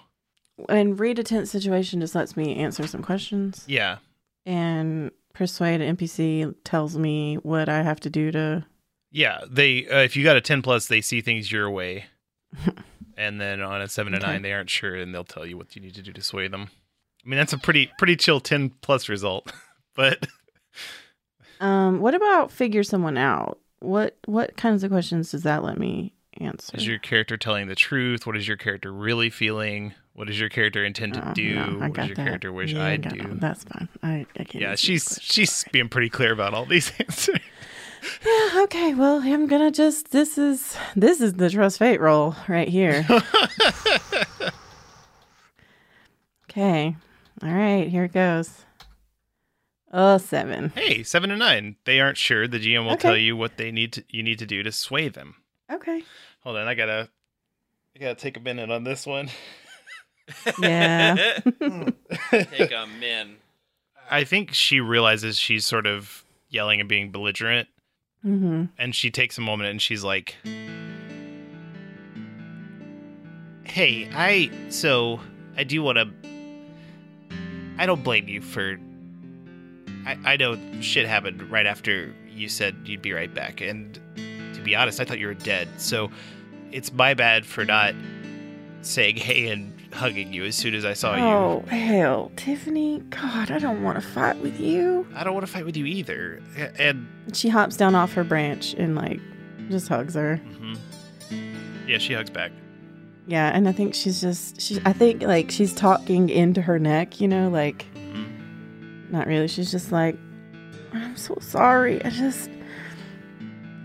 And 0.70 1.00
read 1.00 1.20
a 1.20 1.24
tense 1.24 1.51
situation 1.51 2.00
just 2.01 2.15
lets 2.15 2.36
me 2.38 2.56
answer 2.56 2.88
some 2.88 3.01
questions. 3.01 3.63
Yeah. 3.68 3.98
And 4.46 5.12
persuade 5.34 5.82
an 5.82 5.96
NPC 5.96 6.53
tells 6.63 6.98
me 6.98 7.36
what 7.36 7.70
I 7.70 7.84
have 7.84 8.00
to 8.01 8.10
do 8.10 8.32
to 8.32 8.65
Yeah, 9.12 9.41
they 9.50 9.88
uh, 9.88 10.00
if 10.00 10.15
you 10.15 10.24
got 10.24 10.38
a 10.38 10.41
10 10.41 10.62
plus, 10.62 10.88
they 10.88 11.01
see 11.01 11.22
things 11.22 11.51
your 11.51 11.70
way. 11.70 12.06
and 13.18 13.39
then 13.39 13.62
on 13.62 13.82
a 13.82 13.88
7 13.88 14.12
to 14.13 14.20
Okay. 14.20 14.27
9, 14.27 14.41
they 14.41 14.53
aren't 14.53 14.70
sure 14.70 14.96
and 14.96 15.13
they'll 15.13 15.24
tell 15.24 15.46
you 15.46 15.58
what 15.58 15.75
you 15.75 15.82
need 15.82 15.96
to 15.96 16.01
do 16.01 16.12
to 16.12 16.22
sway 16.22 16.48
them. 16.48 16.70
I 17.25 17.30
mean, 17.30 17.38
that's 17.38 17.53
a 17.53 17.58
pretty 17.58 17.91
pretty 17.98 18.15
chill 18.15 18.39
10 18.39 18.72
plus 18.82 19.08
result. 19.10 19.51
but 19.96 20.27
um 21.60 22.00
what 22.00 22.15
about 22.15 22.51
figure 22.51 22.84
someone 22.84 23.18
out? 23.18 23.60
What 23.80 24.18
what 24.25 24.58
kinds 24.58 24.84
of 24.84 24.91
questions 24.91 25.32
does 25.32 25.44
that 25.44 25.63
let 25.63 25.77
me 25.77 26.13
answer? 26.39 26.77
is 26.77 26.88
your 26.88 27.00
character 27.00 27.35
telling 27.38 27.67
the 27.67 27.75
truth? 27.75 28.25
What 28.25 28.38
is 28.38 28.47
your 28.47 28.57
character 28.57 28.91
really 28.91 29.29
feeling? 29.29 29.93
What 30.13 30.27
does 30.27 30.39
your 30.39 30.50
character 30.50 30.83
intend 30.83 31.13
to 31.15 31.29
Oh, 31.29 31.33
do? 31.33 31.55
no, 31.55 31.61
I 31.61 31.88
what 31.88 31.93
does 31.93 31.95
got 31.95 32.07
your 32.07 32.15
that. 32.15 32.23
character 32.25 32.51
wish 32.53 32.73
Yeah, 32.73 32.85
I 32.85 32.97
do? 32.97 33.17
that. 33.27 33.39
That's 33.39 33.63
fine. 33.63 33.88
I, 34.03 34.25
I 34.39 34.43
can't. 34.43 34.61
Yeah, 34.61 34.75
she's 34.75 35.17
she's 35.21 35.63
being 35.71 35.89
pretty 35.89 36.09
clear 36.09 36.31
about 36.31 36.53
all 36.53 36.65
these 36.65 36.91
answers. 37.00 37.39
Yeah, 38.25 38.61
okay. 38.63 38.93
Well, 38.93 39.21
I'm 39.23 39.45
gonna 39.47 39.71
just. 39.71 40.11
This 40.11 40.38
is 40.38 40.75
this 40.95 41.21
is 41.21 41.33
the 41.33 41.50
trust 41.50 41.77
fate 41.79 42.01
roll 42.01 42.35
right 42.47 42.67
here. 42.67 43.05
okay. 46.50 46.95
All 47.43 47.50
right. 47.53 47.88
Here 47.88 48.05
it 48.05 48.13
goes. 48.13 48.65
Oh, 49.93 50.17
seven. 50.17 50.69
hey, 50.73 51.03
7 51.03 51.29
to 51.31 51.35
9. 51.35 51.75
They 51.83 52.00
aren't 52.00 52.17
sure. 52.17 52.47
The 52.47 52.59
GM 52.59 52.85
will 52.85 52.93
Okay. 52.93 53.01
tell 53.09 53.17
you 53.17 53.35
what 53.35 53.57
they 53.57 53.71
need 53.71 53.91
to 53.93 54.03
you 54.09 54.23
need 54.23 54.39
to 54.39 54.45
do 54.45 54.63
to 54.63 54.71
sway 54.71 55.09
them. 55.09 55.35
Okay. 55.71 56.03
Hold 56.43 56.57
on, 56.57 56.67
I 56.67 56.73
got 56.75 56.85
to 56.87 57.09
I 57.95 57.99
got 57.99 58.17
to 58.17 58.21
take 58.23 58.37
a 58.37 58.39
minute 58.39 58.69
on 58.71 58.83
this 58.83 59.05
one. 59.05 59.29
Yeah. 60.61 61.39
Take 62.31 62.71
a 62.71 62.87
min. 62.99 63.35
I 64.09 64.23
think 64.23 64.53
she 64.53 64.79
realizes 64.79 65.37
she's 65.37 65.65
sort 65.65 65.85
of 65.85 66.23
yelling 66.47 66.79
and 66.79 66.87
being 66.87 67.11
belligerent, 67.11 67.67
Mm-hmm. 68.25 68.65
and 68.77 68.95
she 68.95 69.11
takes 69.11 69.37
a 69.37 69.41
moment 69.41 69.71
and 69.71 69.81
she's 69.81 70.03
like, 70.05 70.35
"Hey, 73.63 74.09
I 74.13 74.51
so 74.69 75.19
I 75.57 75.63
do 75.63 75.81
want 75.83 75.97
to. 75.97 76.09
I 77.77 77.85
don't 77.85 78.03
blame 78.03 78.27
you 78.27 78.41
for. 78.41 78.77
I 80.05 80.17
I 80.25 80.37
know 80.37 80.57
shit 80.81 81.07
happened 81.07 81.49
right 81.51 81.65
after 81.65 82.13
you 82.29 82.47
said 82.47 82.75
you'd 82.85 83.01
be 83.01 83.11
right 83.13 83.33
back, 83.33 83.59
and 83.61 83.99
to 84.62 84.65
be 84.65 84.75
honest, 84.75 85.00
I 85.00 85.06
thought 85.06 85.20
you 85.20 85.27
were 85.27 85.34
dead. 85.34 85.68
So 85.77 86.10
it's 86.72 86.91
my 86.94 87.13
bad 87.13 87.46
for 87.46 87.65
not 87.65 87.94
saying 88.82 89.15
hey 89.18 89.50
and 89.50 89.74
hugging 89.94 90.32
you 90.34 90.46
as 90.46 90.56
soon 90.56 90.74
as 90.74 90.86
I 90.86 90.94
saw 90.94 91.15
you." 91.15 91.24
Oh 91.24 91.65
hell, 91.68 92.32
Tiffany! 92.36 93.00
God, 93.10 93.51
I 93.51 93.60
don't 93.60 93.84
want 93.84 94.01
to 94.01 94.08
fight 94.08 94.38
with 94.38 94.60
you. 94.60 95.06
I 95.15 95.24
don't 95.24 95.34
want 95.34 95.46
to 95.46 95.51
fight 95.51 95.65
with 95.65 95.75
you 95.77 95.86
either. 95.86 96.41
And 96.80 97.08
She 97.34 97.50
hops 97.50 97.75
down 97.77 97.94
off 97.96 98.13
her 98.13 98.24
branch 98.24 98.74
and 98.75 98.96
like 98.96 99.20
just 99.70 99.88
hugs 99.89 100.15
her. 100.15 100.39
mhm. 100.60 100.77
yeah, 101.88 101.98
she 101.98 102.13
hugs 102.13 102.30
back. 102.30 102.51
Yeah, 103.27 103.51
and 103.53 103.68
I 103.70 103.72
think 103.72 103.94
she's 103.94 104.20
just 104.22 104.60
she. 104.60 104.80
I 104.86 104.94
think 104.94 105.22
like 105.24 105.51
she's 105.51 105.74
talking 105.74 106.30
into 106.30 106.62
her 106.62 106.80
neck. 106.80 107.22
You 107.22 107.27
know, 107.27 107.50
like 107.50 107.86
Mhm. 107.96 109.12
not 109.12 109.27
really. 109.27 109.48
She's 109.48 109.72
just 109.72 109.91
like, 109.91 110.18
I'm 110.94 111.15
so 111.15 111.38
sorry. 111.41 112.03
I 112.03 112.10
just. 112.10 112.50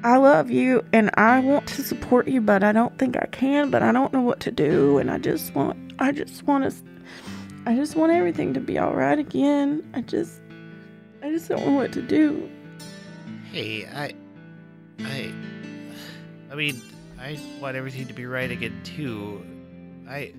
I 0.06 0.18
love 0.18 0.52
you 0.52 0.84
and 0.92 1.10
I 1.14 1.40
want 1.40 1.66
to 1.66 1.82
support 1.82 2.28
you, 2.28 2.40
but 2.40 2.62
I 2.62 2.70
don't 2.70 2.96
think 2.96 3.16
I 3.16 3.26
can, 3.26 3.72
but 3.72 3.82
I 3.82 3.90
don't 3.90 4.12
know 4.12 4.20
what 4.20 4.38
to 4.38 4.52
do. 4.52 4.98
And 4.98 5.10
I 5.10 5.18
just 5.18 5.52
want, 5.52 5.76
I 5.98 6.12
just 6.12 6.44
want 6.44 6.62
to, 6.70 6.76
I 7.66 7.74
just 7.74 7.96
want 7.96 8.12
everything 8.12 8.54
to 8.54 8.60
be 8.60 8.78
all 8.78 8.94
right 8.94 9.18
again. 9.18 9.84
I 9.94 10.02
just, 10.02 10.40
I 11.24 11.30
just 11.30 11.48
don't 11.48 11.66
know 11.66 11.72
what 11.72 11.92
to 11.92 12.02
do. 12.02 12.48
Hey, 13.50 13.84
I, 13.84 14.14
I, 15.00 15.34
I 16.52 16.54
mean, 16.54 16.80
I 17.18 17.36
want 17.60 17.76
everything 17.76 18.06
to 18.06 18.14
be 18.14 18.26
right 18.26 18.52
again 18.52 18.80
too. 18.84 19.44
I 20.08 20.32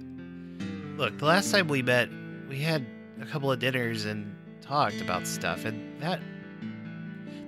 look. 0.96 1.18
The 1.18 1.26
last 1.26 1.52
time 1.52 1.68
we 1.68 1.82
met, 1.82 2.08
we 2.48 2.58
had 2.62 2.86
a 3.22 3.26
couple 3.26 3.52
of 3.52 3.60
dinners 3.60 4.06
and 4.06 4.34
talked 4.62 5.02
about 5.02 5.28
stuff, 5.28 5.66
and 5.66 6.02
that 6.02 6.22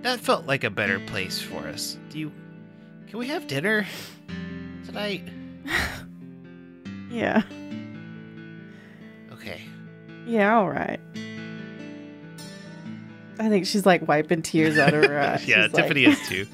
that 0.01 0.19
felt 0.19 0.45
like 0.45 0.63
a 0.63 0.69
better 0.69 0.99
place 0.99 1.41
for 1.41 1.67
us. 1.67 1.97
Do 2.09 2.19
you? 2.19 2.31
Can 3.07 3.19
we 3.19 3.27
have 3.27 3.47
dinner 3.47 3.85
tonight? 4.85 5.23
Yeah. 7.11 7.41
Okay. 9.31 9.61
Yeah, 10.27 10.55
all 10.57 10.69
right. 10.69 10.99
I 13.39 13.49
think 13.49 13.65
she's 13.65 13.83
like 13.83 14.07
wiping 14.07 14.43
tears 14.43 14.77
out 14.77 14.93
of 14.93 15.05
her 15.05 15.19
eyes. 15.19 15.47
yeah, 15.47 15.63
She's 15.63 15.73
like- 15.73 15.83
Tiffany 15.85 16.05
is 16.05 16.27
too. 16.27 16.45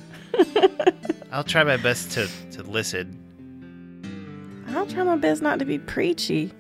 I'll 1.30 1.44
try 1.44 1.66
my 1.66 1.76
best 1.76 2.12
to 2.12 2.30
to 2.52 2.64
listen. 2.64 4.64
I'll 4.70 4.86
try 4.88 5.04
my 5.04 5.18
best 5.18 5.42
not 5.42 5.60
to 5.60 5.66
be 5.66 5.78
preachy. 5.78 6.54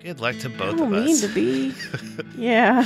Good 0.00 0.20
luck 0.20 0.36
to 0.38 0.48
both 0.48 0.60
I 0.60 0.70
both 0.70 0.78
don't 0.78 0.94
of 0.94 1.04
mean 1.04 1.14
us. 1.14 1.20
to 1.22 1.28
be. 1.28 1.74
Yeah. 2.36 2.84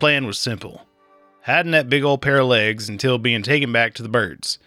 Plan 0.00 0.26
was 0.26 0.38
simple 0.38 0.86
hiding 1.42 1.72
that 1.72 1.88
big 1.88 2.04
old 2.04 2.22
pair 2.22 2.38
of 2.38 2.46
legs 2.46 2.88
until 2.88 3.18
being 3.18 3.42
taken 3.42 3.72
back 3.72 3.94
to 3.94 4.02
the 4.02 4.08
birds. 4.08 4.58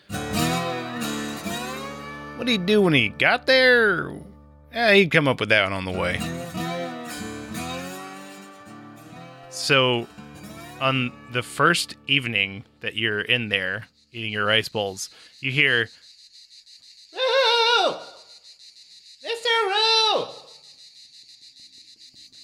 What'd 2.35 2.47
he 2.47 2.57
do 2.57 2.81
when 2.81 2.93
he 2.93 3.09
got 3.09 3.45
there? 3.45 4.11
Eh, 4.71 4.95
he'd 4.95 5.11
come 5.11 5.27
up 5.27 5.39
with 5.39 5.49
that 5.49 5.63
one 5.63 5.73
on 5.73 5.85
the 5.85 5.91
way. 5.91 6.19
So, 9.49 10.07
on 10.81 11.11
the 11.31 11.43
first 11.43 11.95
evening 12.07 12.65
that 12.81 12.95
you're 12.95 13.21
in 13.21 13.49
there 13.49 13.87
eating 14.11 14.33
your 14.33 14.45
rice 14.45 14.67
bowls, 14.67 15.09
you 15.39 15.51
hear! 15.51 15.89
Mr. 19.23 19.45
Roo! 19.65 19.82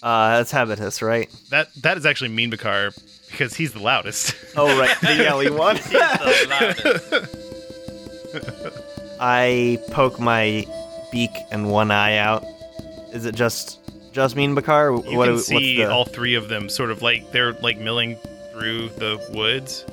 Uh, 0.02 0.38
that's 0.38 0.52
Habitus, 0.52 1.02
right? 1.02 1.30
That 1.50 1.74
that 1.82 1.98
is 1.98 2.06
actually 2.06 2.30
Mean 2.30 2.50
Bakar 2.50 2.92
because 3.32 3.56
he's 3.56 3.74
the 3.74 3.80
loudest. 3.80 4.34
Oh, 4.56 4.80
right, 4.80 4.96
the 5.02 5.16
yelly 5.24 5.50
one. 5.50 5.76
He's 5.76 5.90
the 5.90 6.48
loudest. 6.50 7.36
I 9.20 9.80
poke 9.92 10.20
my 10.20 10.66
beak 11.12 11.32
and 11.52 11.70
one 11.70 11.92
eye 11.92 12.18
out. 12.18 12.44
Is 13.12 13.26
it 13.26 13.36
just 13.36 13.80
just 14.14 14.36
Mean 14.36 14.56
Bakar? 14.56 14.92
You 14.92 15.18
What- 15.18 15.26
can 15.26 15.34
what's 15.36 15.48
see 15.48 15.78
the- 15.78 15.92
all 15.92 16.06
three 16.06 16.36
of 16.36 16.50
them 16.50 16.70
sort 16.70 16.92
of 16.92 17.02
like 17.02 17.32
they're 17.32 17.54
like 17.54 17.78
milling 17.78 18.18
through 18.54 18.90
the 18.90 19.20
woods, 19.34 19.86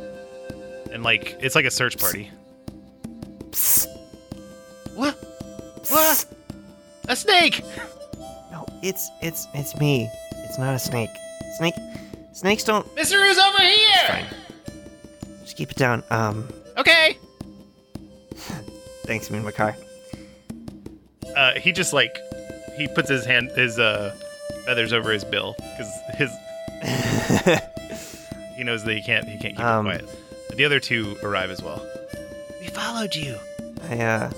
and 0.93 1.03
like 1.03 1.37
it's 1.41 1.55
like 1.55 1.65
a 1.65 1.71
search 1.71 1.99
party. 1.99 2.31
Psst. 3.51 3.87
What? 4.95 5.15
What? 5.89 6.25
A 7.09 7.17
snake! 7.17 7.63
No, 8.83 8.89
it's 8.89 9.11
it's 9.23 9.47
it's 9.55 9.77
me. 9.79 10.11
It's 10.45 10.59
not 10.59 10.75
a 10.75 10.79
snake. 10.79 11.11
Snake, 11.59 11.75
snakes 12.33 12.65
don't. 12.65 12.87
Mr. 12.97 13.21
Roo's 13.21 13.39
over 13.39 13.63
here! 13.63 14.09
Fine. 14.09 14.27
Just 15.43 15.57
keep 15.57 15.71
it 15.71 15.77
down. 15.77 16.03
Um, 16.11 16.49
Okay. 16.77 17.17
thanks, 19.07 19.31
Mean 19.31 19.43
Bakar. 19.43 19.75
Uh, 21.37 21.55
he 21.55 21.73
just 21.73 21.93
like 21.93 22.15
he 22.77 22.87
puts 22.89 23.09
his 23.09 23.25
hand 23.25 23.51
his 23.53 23.79
uh 23.79 24.15
feathers 24.67 24.93
over 24.93 25.11
his 25.13 25.25
bill 25.25 25.55
because 25.59 25.91
his 26.15 26.31
he 28.57 28.65
knows 28.65 28.85
that 28.85 28.95
he 28.95 29.03
can't 29.03 29.27
he 29.29 29.39
can't 29.39 29.57
keep 29.57 29.65
Um, 29.65 29.87
it 29.87 30.03
quiet. 30.05 30.57
The 30.57 30.65
other 30.65 30.81
two 30.81 31.17
arrive 31.23 31.51
as 31.51 31.63
well. 31.63 31.85
We 32.61 32.69
followed 32.69 33.15
you. 33.15 33.37
I 33.91 33.99
uh, 34.01 34.31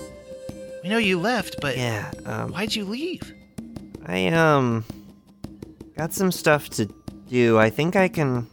We 0.83 0.89
know 0.89 0.97
you 0.97 1.19
left, 1.19 1.57
but 1.61 1.77
yeah. 1.77 2.11
Um, 2.25 2.51
why'd 2.51 2.75
you 2.75 2.85
leave? 2.85 3.33
I 4.09 4.25
um, 4.27 4.83
got 5.95 6.13
some 6.13 6.31
stuff 6.31 6.67
to 6.71 6.85
do. 7.29 7.59
I 7.59 7.69
think 7.69 7.95
I 7.95 8.07
can. 8.07 8.47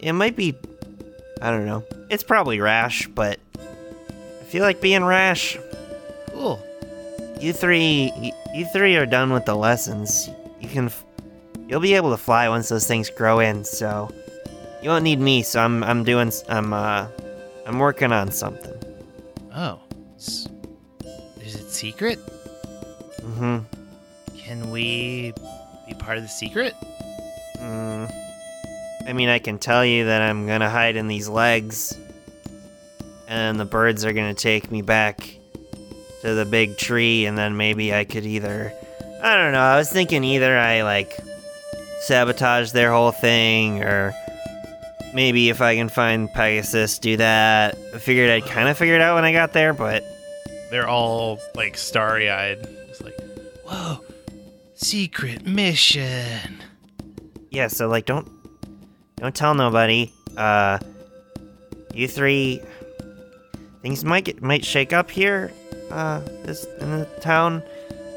It 0.00 0.12
might 0.14 0.34
be. 0.34 0.54
I 1.42 1.50
don't 1.50 1.66
know. 1.66 1.84
It's 2.08 2.22
probably 2.22 2.58
rash, 2.60 3.06
but 3.06 3.38
I 3.58 4.44
feel 4.44 4.62
like 4.62 4.80
being 4.80 5.04
rash. 5.04 5.58
Cool. 6.28 6.58
You 7.38 7.52
three, 7.52 8.10
you, 8.18 8.32
you 8.54 8.66
three 8.72 8.96
are 8.96 9.04
done 9.04 9.30
with 9.30 9.44
the 9.44 9.54
lessons. 9.54 10.30
You 10.58 10.68
can, 10.70 10.90
you'll 11.68 11.80
be 11.80 11.92
able 11.92 12.10
to 12.10 12.16
fly 12.16 12.48
once 12.48 12.70
those 12.70 12.86
things 12.86 13.10
grow 13.10 13.40
in. 13.40 13.62
So, 13.62 14.10
you 14.82 14.88
won't 14.88 15.04
need 15.04 15.20
me. 15.20 15.42
So 15.42 15.60
I'm, 15.60 15.84
I'm 15.84 16.02
doing, 16.02 16.32
I'm, 16.48 16.72
uh, 16.72 17.08
I'm 17.66 17.78
working 17.78 18.10
on 18.10 18.30
something. 18.30 18.72
Oh. 19.54 19.80
Is 20.16 20.48
it 21.42 21.70
secret? 21.70 22.18
Mm-hmm. 23.20 23.58
Can 24.46 24.70
we 24.70 25.34
be 25.88 25.94
part 25.94 26.18
of 26.18 26.22
the 26.22 26.28
secret? 26.28 26.72
Mm. 27.58 28.12
I 29.08 29.12
mean, 29.12 29.28
I 29.28 29.40
can 29.40 29.58
tell 29.58 29.84
you 29.84 30.04
that 30.04 30.22
I'm 30.22 30.46
gonna 30.46 30.70
hide 30.70 30.94
in 30.94 31.08
these 31.08 31.28
legs, 31.28 31.98
and 33.26 33.58
the 33.58 33.64
birds 33.64 34.04
are 34.04 34.12
gonna 34.12 34.34
take 34.34 34.70
me 34.70 34.82
back 34.82 35.36
to 36.22 36.34
the 36.34 36.44
big 36.44 36.78
tree, 36.78 37.26
and 37.26 37.36
then 37.36 37.56
maybe 37.56 37.92
I 37.92 38.04
could 38.04 38.24
either, 38.24 38.72
I 39.20 39.36
don't 39.36 39.50
know. 39.50 39.58
I 39.58 39.76
was 39.78 39.90
thinking 39.90 40.22
either 40.22 40.56
I 40.56 40.82
like 40.82 41.12
sabotage 42.02 42.70
their 42.70 42.92
whole 42.92 43.10
thing, 43.10 43.82
or 43.82 44.14
maybe 45.12 45.48
if 45.48 45.60
I 45.60 45.74
can 45.74 45.88
find 45.88 46.32
Pegasus, 46.32 47.00
do 47.00 47.16
that. 47.16 47.76
I 47.94 47.98
figured 47.98 48.30
I'd 48.30 48.44
kind 48.46 48.68
of 48.68 48.78
figure 48.78 48.94
it 48.94 49.00
out 49.00 49.16
when 49.16 49.24
I 49.24 49.32
got 49.32 49.52
there, 49.52 49.72
but 49.72 50.04
They're 50.70 50.88
all 50.88 51.40
like 51.56 51.76
starry 51.76 52.30
eyed. 52.30 52.58
It's 52.88 53.00
like, 53.00 53.18
whoa, 53.64 54.00
secret 54.76 55.46
mission. 55.46 56.62
yeah. 57.50 57.66
So 57.68 57.88
like, 57.88 58.06
don't, 58.06 58.28
don't 59.16 59.34
tell 59.34 59.54
nobody. 59.54 60.12
Uh, 60.36 60.78
you 61.94 62.06
three, 62.06 62.60
things 63.82 64.04
might 64.04 64.24
get 64.24 64.42
might 64.42 64.64
shake 64.64 64.92
up 64.92 65.10
here. 65.10 65.50
Uh, 65.90 66.20
this 66.44 66.66
in 66.80 66.90
the 66.90 67.06
town 67.20 67.62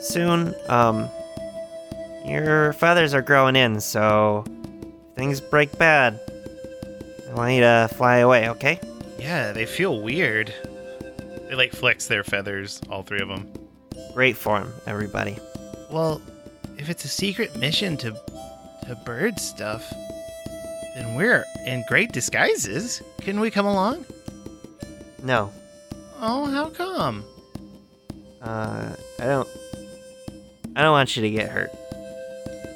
soon. 0.01 0.53
Um, 0.67 1.09
your 2.25 2.73
feathers 2.73 3.13
are 3.13 3.21
growing 3.21 3.55
in, 3.55 3.79
so 3.79 4.43
things 5.15 5.39
break 5.39 5.77
bad. 5.77 6.19
I 7.29 7.33
want 7.33 7.53
you 7.53 7.61
to 7.61 7.89
fly 7.93 8.17
away, 8.17 8.49
okay? 8.49 8.79
Yeah, 9.17 9.51
they 9.51 9.65
feel 9.65 10.01
weird. 10.01 10.53
They 11.47 11.55
like 11.55 11.71
flex 11.71 12.07
their 12.07 12.23
feathers, 12.23 12.81
all 12.89 13.03
three 13.03 13.21
of 13.21 13.29
them. 13.29 13.51
Great 14.13 14.35
form, 14.35 14.73
everybody. 14.85 15.37
Well, 15.89 16.21
if 16.79 16.89
it's 16.89 17.05
a 17.05 17.09
secret 17.09 17.55
mission 17.57 17.95
to 17.97 18.11
to 18.87 18.95
bird 19.05 19.39
stuff, 19.39 19.87
then 20.95 21.13
we're 21.15 21.45
in 21.67 21.83
great 21.87 22.11
disguises. 22.11 23.03
Can 23.21 23.39
we 23.39 23.51
come 23.51 23.65
along? 23.67 24.05
No, 25.21 25.51
Oh, 26.21 26.45
how 26.45 26.69
come? 26.69 27.23
uh, 28.41 28.95
I 29.19 29.25
don't. 29.25 29.47
I 30.75 30.81
don't 30.81 30.91
want 30.91 31.15
you 31.15 31.21
to 31.23 31.29
get 31.29 31.49
hurt. 31.49 31.69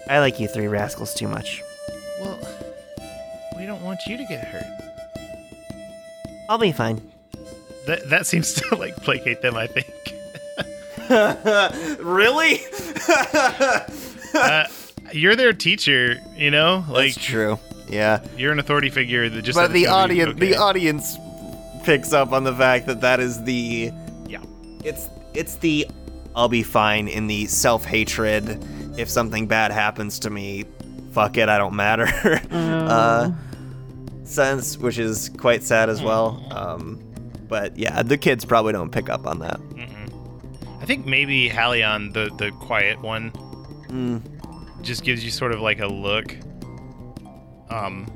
I 0.09 0.19
like 0.19 0.39
you 0.39 0.47
three 0.47 0.67
rascals 0.67 1.13
too 1.13 1.27
much. 1.29 1.61
Well, 2.21 2.37
we 3.57 3.65
don't 3.65 3.81
want 3.81 3.99
you 4.07 4.17
to 4.17 4.25
get 4.25 4.45
hurt. 4.45 4.65
I'll 6.49 6.57
be 6.57 6.73
fine. 6.73 7.01
That 7.87 8.09
that 8.09 8.25
seems 8.27 8.53
to 8.55 8.75
like 8.75 8.95
placate 8.97 9.41
them, 9.41 9.55
I 9.55 9.67
think. 9.67 9.87
really? 12.03 12.59
uh, 14.33 14.65
you're 15.11 15.35
their 15.35 15.53
teacher, 15.53 16.17
you 16.35 16.51
know? 16.51 16.83
Like 16.89 17.13
That's 17.13 17.25
true. 17.25 17.59
Yeah. 17.87 18.25
you're 18.37 18.51
an 18.51 18.59
authority 18.59 18.89
figure 18.89 19.29
that 19.29 19.41
just 19.43 19.57
but 19.57 19.71
the 19.71 19.87
audience, 19.87 20.39
the 20.39 20.55
audience 20.55 21.17
picks 21.83 22.13
up 22.13 22.31
on 22.31 22.43
the 22.43 22.53
fact 22.53 22.87
that 22.87 23.01
that 23.01 23.19
is 23.19 23.43
the 23.43 23.91
Yeah. 24.27 24.41
It's 24.83 25.09
it's 25.33 25.55
the 25.57 25.87
I'll 26.35 26.49
be 26.49 26.63
fine 26.63 27.07
in 27.07 27.27
the 27.27 27.45
self 27.47 27.85
hatred. 27.85 28.63
If 28.97 29.09
something 29.09 29.47
bad 29.47 29.71
happens 29.71 30.19
to 30.19 30.29
me, 30.29 30.65
fuck 31.11 31.37
it, 31.37 31.49
I 31.49 31.57
don't 31.57 31.75
matter. 31.75 32.07
uh, 32.51 33.31
sense, 34.23 34.77
which 34.77 34.97
is 34.97 35.29
quite 35.37 35.63
sad 35.63 35.89
as 35.89 36.01
well. 36.01 36.43
Um, 36.51 36.99
but 37.47 37.77
yeah, 37.77 38.01
the 38.01 38.17
kids 38.17 38.45
probably 38.45 38.73
don't 38.73 38.91
pick 38.91 39.09
up 39.09 39.27
on 39.27 39.39
that. 39.39 39.59
I 40.81 40.85
think 40.85 41.05
maybe 41.05 41.49
Halion, 41.49 42.11
the 42.13 42.29
the 42.37 42.51
quiet 42.51 43.01
one, 43.01 43.31
Mm, 43.93 44.81
just 44.81 45.03
gives 45.03 45.23
you 45.23 45.29
sort 45.29 45.51
of 45.51 45.61
like 45.61 45.79
a 45.79 45.85
look. 45.87 46.35
Um, 47.69 48.11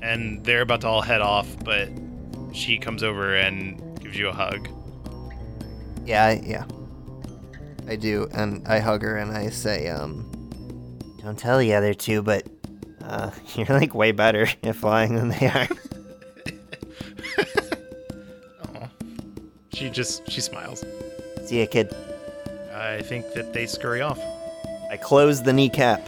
and 0.00 0.42
they're 0.44 0.62
about 0.62 0.80
to 0.82 0.86
all 0.88 1.02
head 1.02 1.20
off, 1.20 1.48
but 1.64 1.90
she 2.52 2.78
comes 2.78 3.02
over 3.02 3.34
and 3.36 4.00
gives 4.00 4.16
you 4.18 4.28
a 4.28 4.32
hug. 4.32 4.68
yeah, 6.06 6.24
I- 6.24 6.42
yeah, 6.44 6.64
I 7.86 7.96
do, 7.96 8.26
and 8.32 8.66
I 8.66 8.78
hug 8.78 9.02
her 9.02 9.16
and 9.18 9.30
I 9.36 9.50
say, 9.50 9.88
um, 9.88 10.24
don't 11.22 11.38
tell 11.38 11.58
the 11.58 11.74
other 11.74 11.92
two, 11.92 12.22
but 12.22 12.46
uh, 13.04 13.30
you're 13.54 13.66
like 13.66 13.94
way 13.94 14.12
better 14.12 14.48
at 14.62 14.76
flying 14.76 15.14
than 15.14 15.28
they 15.28 15.46
are. 15.48 15.68
She 19.72 19.90
just 19.90 20.28
she 20.28 20.40
smiles. 20.40 20.84
See 21.46 21.60
ya, 21.60 21.66
kid. 21.70 21.94
I 22.74 23.00
think 23.02 23.32
that 23.34 23.52
they 23.52 23.64
scurry 23.66 24.00
off. 24.00 24.18
I 24.90 24.96
close 24.96 25.42
the 25.42 25.52
kneecap. 25.52 26.00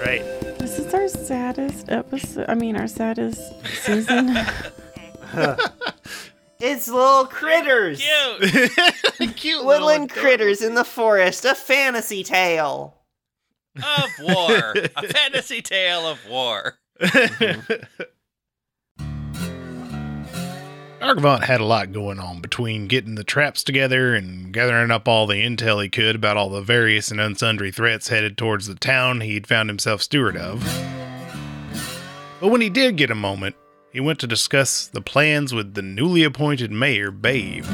Right. 0.00 0.22
This 0.58 0.78
is 0.78 0.94
our 0.94 1.08
saddest 1.08 1.90
episode. 1.90 2.46
I 2.48 2.54
mean, 2.54 2.76
our 2.76 2.88
saddest 2.88 3.40
season. 3.84 4.36
It's 6.64 6.86
little 6.86 7.26
critters. 7.26 8.00
Cute 8.38 9.36
Cute 9.36 9.64
Woodland 9.64 10.10
critters 10.10 10.62
in 10.62 10.76
the 10.76 10.84
forest, 10.84 11.44
a 11.44 11.56
fantasy 11.56 12.22
tale. 12.22 13.02
of 13.76 14.10
war, 14.20 14.74
a 14.96 15.08
fantasy 15.08 15.60
tale 15.60 16.06
of 16.06 16.24
war. 16.28 16.78
Mm-hmm. 17.00 18.04
Dargavant 21.02 21.42
had 21.42 21.60
a 21.60 21.64
lot 21.64 21.90
going 21.90 22.20
on 22.20 22.40
between 22.40 22.86
getting 22.86 23.16
the 23.16 23.24
traps 23.24 23.64
together 23.64 24.14
and 24.14 24.52
gathering 24.52 24.92
up 24.92 25.08
all 25.08 25.26
the 25.26 25.34
intel 25.34 25.82
he 25.82 25.88
could 25.88 26.14
about 26.14 26.36
all 26.36 26.48
the 26.48 26.62
various 26.62 27.10
and 27.10 27.20
unsundry 27.20 27.72
threats 27.72 28.06
headed 28.06 28.38
towards 28.38 28.68
the 28.68 28.76
town 28.76 29.20
he'd 29.20 29.48
found 29.48 29.68
himself 29.68 30.00
steward 30.00 30.36
of. 30.36 30.62
But 32.40 32.50
when 32.50 32.60
he 32.60 32.70
did 32.70 32.96
get 32.96 33.10
a 33.10 33.16
moment, 33.16 33.56
he 33.92 33.98
went 33.98 34.20
to 34.20 34.28
discuss 34.28 34.86
the 34.86 35.00
plans 35.00 35.52
with 35.52 35.74
the 35.74 35.82
newly 35.82 36.22
appointed 36.22 36.70
mayor, 36.70 37.10
Babe. 37.10 37.66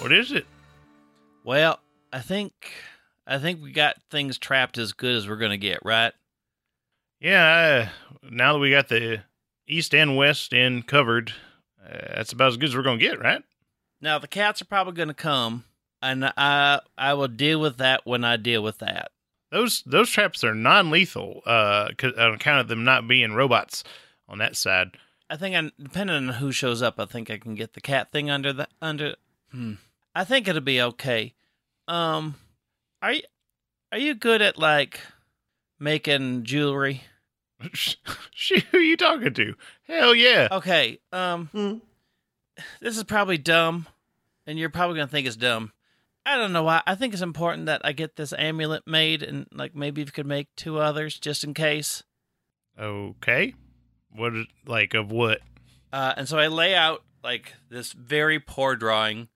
What 0.00 0.12
is 0.12 0.32
it? 0.32 0.44
Well, 1.44 1.78
I 2.12 2.18
think 2.18 2.52
I 3.28 3.38
think 3.38 3.62
we 3.62 3.70
got 3.70 3.94
things 4.10 4.38
trapped 4.38 4.76
as 4.76 4.92
good 4.92 5.14
as 5.14 5.28
we're 5.28 5.36
gonna 5.36 5.56
get, 5.56 5.78
right? 5.84 6.12
Yeah, 7.22 7.86
uh, 7.86 8.18
now 8.30 8.52
that 8.54 8.58
we 8.58 8.70
got 8.70 8.88
the 8.88 9.22
east 9.68 9.94
and 9.94 10.16
west 10.16 10.52
end 10.52 10.86
covered, 10.88 11.32
uh, 11.82 12.16
that's 12.16 12.32
about 12.32 12.48
as 12.48 12.56
good 12.56 12.70
as 12.70 12.76
we're 12.76 12.82
going 12.82 12.98
to 12.98 13.04
get, 13.04 13.20
right? 13.20 13.42
Now 14.00 14.18
the 14.18 14.26
cats 14.26 14.60
are 14.60 14.64
probably 14.64 14.94
gonna 14.94 15.14
come, 15.14 15.62
and 16.02 16.24
I 16.36 16.80
I 16.98 17.14
will 17.14 17.28
deal 17.28 17.60
with 17.60 17.76
that 17.78 18.04
when 18.04 18.24
I 18.24 18.36
deal 18.36 18.60
with 18.60 18.78
that. 18.78 19.12
Those 19.52 19.84
those 19.86 20.10
traps 20.10 20.42
are 20.42 20.56
non-lethal 20.56 21.42
uh, 21.46 21.90
'cause- 21.96 22.14
on 22.18 22.34
account 22.34 22.62
of 22.62 22.66
them 22.66 22.82
not 22.82 23.06
being 23.06 23.32
robots 23.34 23.84
on 24.28 24.38
that 24.38 24.56
side. 24.56 24.96
I 25.30 25.36
think 25.36 25.54
I, 25.54 25.70
depending 25.80 26.16
on 26.16 26.28
who 26.34 26.50
shows 26.50 26.82
up, 26.82 26.98
I 26.98 27.04
think 27.04 27.30
I 27.30 27.38
can 27.38 27.54
get 27.54 27.74
the 27.74 27.80
cat 27.80 28.10
thing 28.10 28.28
under 28.28 28.52
the 28.52 28.66
under. 28.80 29.14
Hmm. 29.52 29.74
I 30.16 30.24
think 30.24 30.48
it'll 30.48 30.60
be 30.62 30.82
okay. 30.82 31.34
Um, 31.86 32.34
are 33.00 33.12
you 33.12 33.22
are 33.92 33.98
you 33.98 34.16
good 34.16 34.42
at 34.42 34.58
like 34.58 34.98
making 35.78 36.42
jewelry? 36.42 37.04
Shoot, 37.72 38.62
who 38.70 38.78
you 38.78 38.96
talking 38.96 39.32
to? 39.34 39.54
Hell 39.86 40.14
yeah! 40.14 40.48
Okay. 40.52 40.98
Um, 41.12 41.46
Hmm. 41.52 41.74
this 42.80 42.96
is 42.96 43.04
probably 43.04 43.38
dumb, 43.38 43.86
and 44.46 44.58
you're 44.58 44.70
probably 44.70 44.96
gonna 44.96 45.08
think 45.08 45.26
it's 45.26 45.36
dumb. 45.36 45.72
I 46.24 46.36
don't 46.36 46.52
know 46.52 46.62
why. 46.62 46.82
I 46.86 46.94
think 46.94 47.12
it's 47.14 47.22
important 47.22 47.66
that 47.66 47.80
I 47.84 47.92
get 47.92 48.16
this 48.16 48.32
amulet 48.32 48.86
made, 48.86 49.22
and 49.22 49.46
like 49.52 49.74
maybe 49.74 50.02
if 50.02 50.08
you 50.08 50.12
could 50.12 50.26
make 50.26 50.48
two 50.56 50.78
others 50.78 51.18
just 51.18 51.42
in 51.44 51.52
case. 51.54 52.02
Okay, 52.78 53.54
What 54.14 54.32
like 54.66 54.94
of 54.94 55.10
what? 55.10 55.40
Uh, 55.92 56.14
and 56.16 56.28
so 56.28 56.38
I 56.38 56.46
lay 56.48 56.74
out 56.74 57.02
like 57.22 57.54
this 57.68 57.92
very 57.92 58.38
poor 58.40 58.76
drawing. 58.76 59.28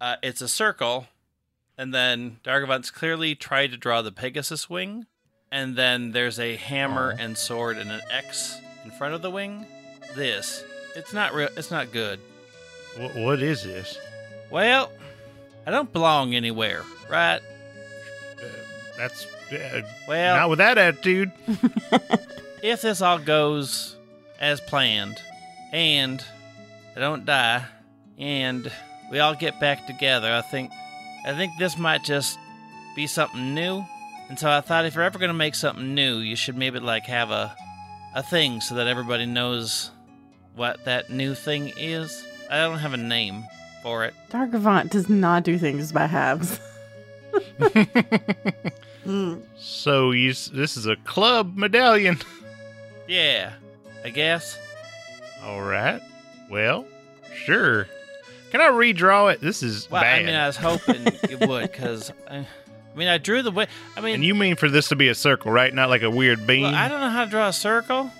Uh, 0.00 0.16
it's 0.22 0.40
a 0.42 0.48
circle, 0.48 1.06
and 1.78 1.94
then 1.94 2.38
Dargavant's 2.44 2.90
clearly 2.90 3.34
tried 3.34 3.70
to 3.70 3.76
draw 3.78 4.02
the 4.02 4.12
Pegasus 4.12 4.68
wing, 4.68 5.06
and 5.50 5.76
then 5.76 6.12
there's 6.12 6.38
a 6.38 6.56
hammer 6.56 7.12
Aw. 7.12 7.22
and 7.22 7.38
sword 7.38 7.78
and 7.78 7.90
an 7.90 8.00
X 8.10 8.58
in 8.84 8.90
front 8.92 9.14
of 9.14 9.22
the 9.22 9.30
wing. 9.30 9.66
This, 10.14 10.64
it's 10.94 11.12
not 11.12 11.34
real. 11.34 11.48
It's 11.56 11.70
not 11.70 11.92
good. 11.92 12.20
What, 12.96 13.14
what 13.16 13.42
is 13.42 13.62
this? 13.62 13.98
Well, 14.50 14.90
I 15.66 15.70
don't 15.70 15.92
belong 15.92 16.34
anywhere, 16.34 16.82
right? 17.10 17.40
Uh, 18.38 18.46
that's 18.96 19.26
uh, 19.52 19.82
Well, 20.08 20.36
not 20.36 20.50
with 20.50 20.58
that 20.58 20.78
attitude. 20.78 21.32
if 22.62 22.82
this 22.82 23.02
all 23.02 23.18
goes 23.18 23.96
as 24.40 24.60
planned, 24.60 25.20
and 25.72 26.24
I 26.96 27.00
don't 27.00 27.24
die, 27.24 27.64
and 28.18 28.70
we 29.10 29.18
all 29.18 29.34
get 29.34 29.60
back 29.60 29.86
together, 29.86 30.32
I 30.32 30.40
think 30.40 30.70
I 31.26 31.34
think 31.34 31.52
this 31.58 31.76
might 31.76 32.04
just 32.04 32.38
be 32.94 33.06
something 33.06 33.52
new. 33.54 33.84
And 34.28 34.38
so 34.38 34.50
I 34.50 34.60
thought 34.60 34.84
if 34.84 34.94
you're 34.94 35.04
ever 35.04 35.18
gonna 35.18 35.32
make 35.34 35.54
something 35.54 35.94
new, 35.94 36.18
you 36.18 36.36
should 36.36 36.56
maybe 36.56 36.78
like 36.80 37.06
have 37.06 37.30
a 37.30 37.54
a 38.14 38.22
thing 38.22 38.60
so 38.60 38.74
that 38.76 38.86
everybody 38.86 39.26
knows 39.26 39.90
what 40.54 40.84
that 40.86 41.10
new 41.10 41.34
thing 41.34 41.72
is. 41.76 42.24
I 42.50 42.56
don't 42.58 42.78
have 42.78 42.94
a 42.94 42.96
name 42.98 43.44
for 43.82 44.04
it. 44.04 44.14
Dark 44.30 44.50
Dargavant 44.50 44.90
does 44.90 45.08
not 45.08 45.42
do 45.44 45.58
things 45.58 45.92
by 45.92 46.06
halves. 46.06 46.58
So 49.56 50.10
you, 50.10 50.32
this 50.32 50.76
is 50.76 50.86
a 50.86 50.96
club 50.96 51.56
medallion. 51.56 52.18
Yeah, 53.08 53.52
I 54.04 54.08
guess. 54.10 54.58
All 55.44 55.62
right. 55.62 56.02
Well, 56.50 56.84
sure. 57.32 57.86
Can 58.50 58.60
I 58.60 58.64
redraw 58.64 59.32
it? 59.32 59.40
This 59.40 59.62
is 59.62 59.88
Well, 59.88 60.02
bad. 60.02 60.22
I 60.22 60.24
mean, 60.24 60.34
I 60.34 60.48
was 60.48 60.56
hoping 60.56 61.06
you 61.30 61.38
would, 61.46 61.70
because 61.70 62.10
I, 62.28 62.38
uh, 62.38 62.44
I 62.96 62.98
mean, 62.98 63.08
I 63.08 63.18
drew 63.18 63.42
the 63.42 63.50
way. 63.50 63.66
I 63.94 64.00
mean, 64.00 64.14
and 64.14 64.24
you 64.24 64.34
mean 64.34 64.56
for 64.56 64.70
this 64.70 64.88
to 64.88 64.96
be 64.96 65.08
a 65.08 65.14
circle, 65.14 65.52
right? 65.52 65.72
Not 65.72 65.90
like 65.90 66.00
a 66.00 66.10
weird 66.10 66.46
beam. 66.46 66.62
Well, 66.62 66.74
I 66.74 66.88
don't 66.88 67.00
know 67.02 67.10
how 67.10 67.24
to 67.26 67.30
draw 67.30 67.48
a 67.48 67.52
circle. 67.52 68.10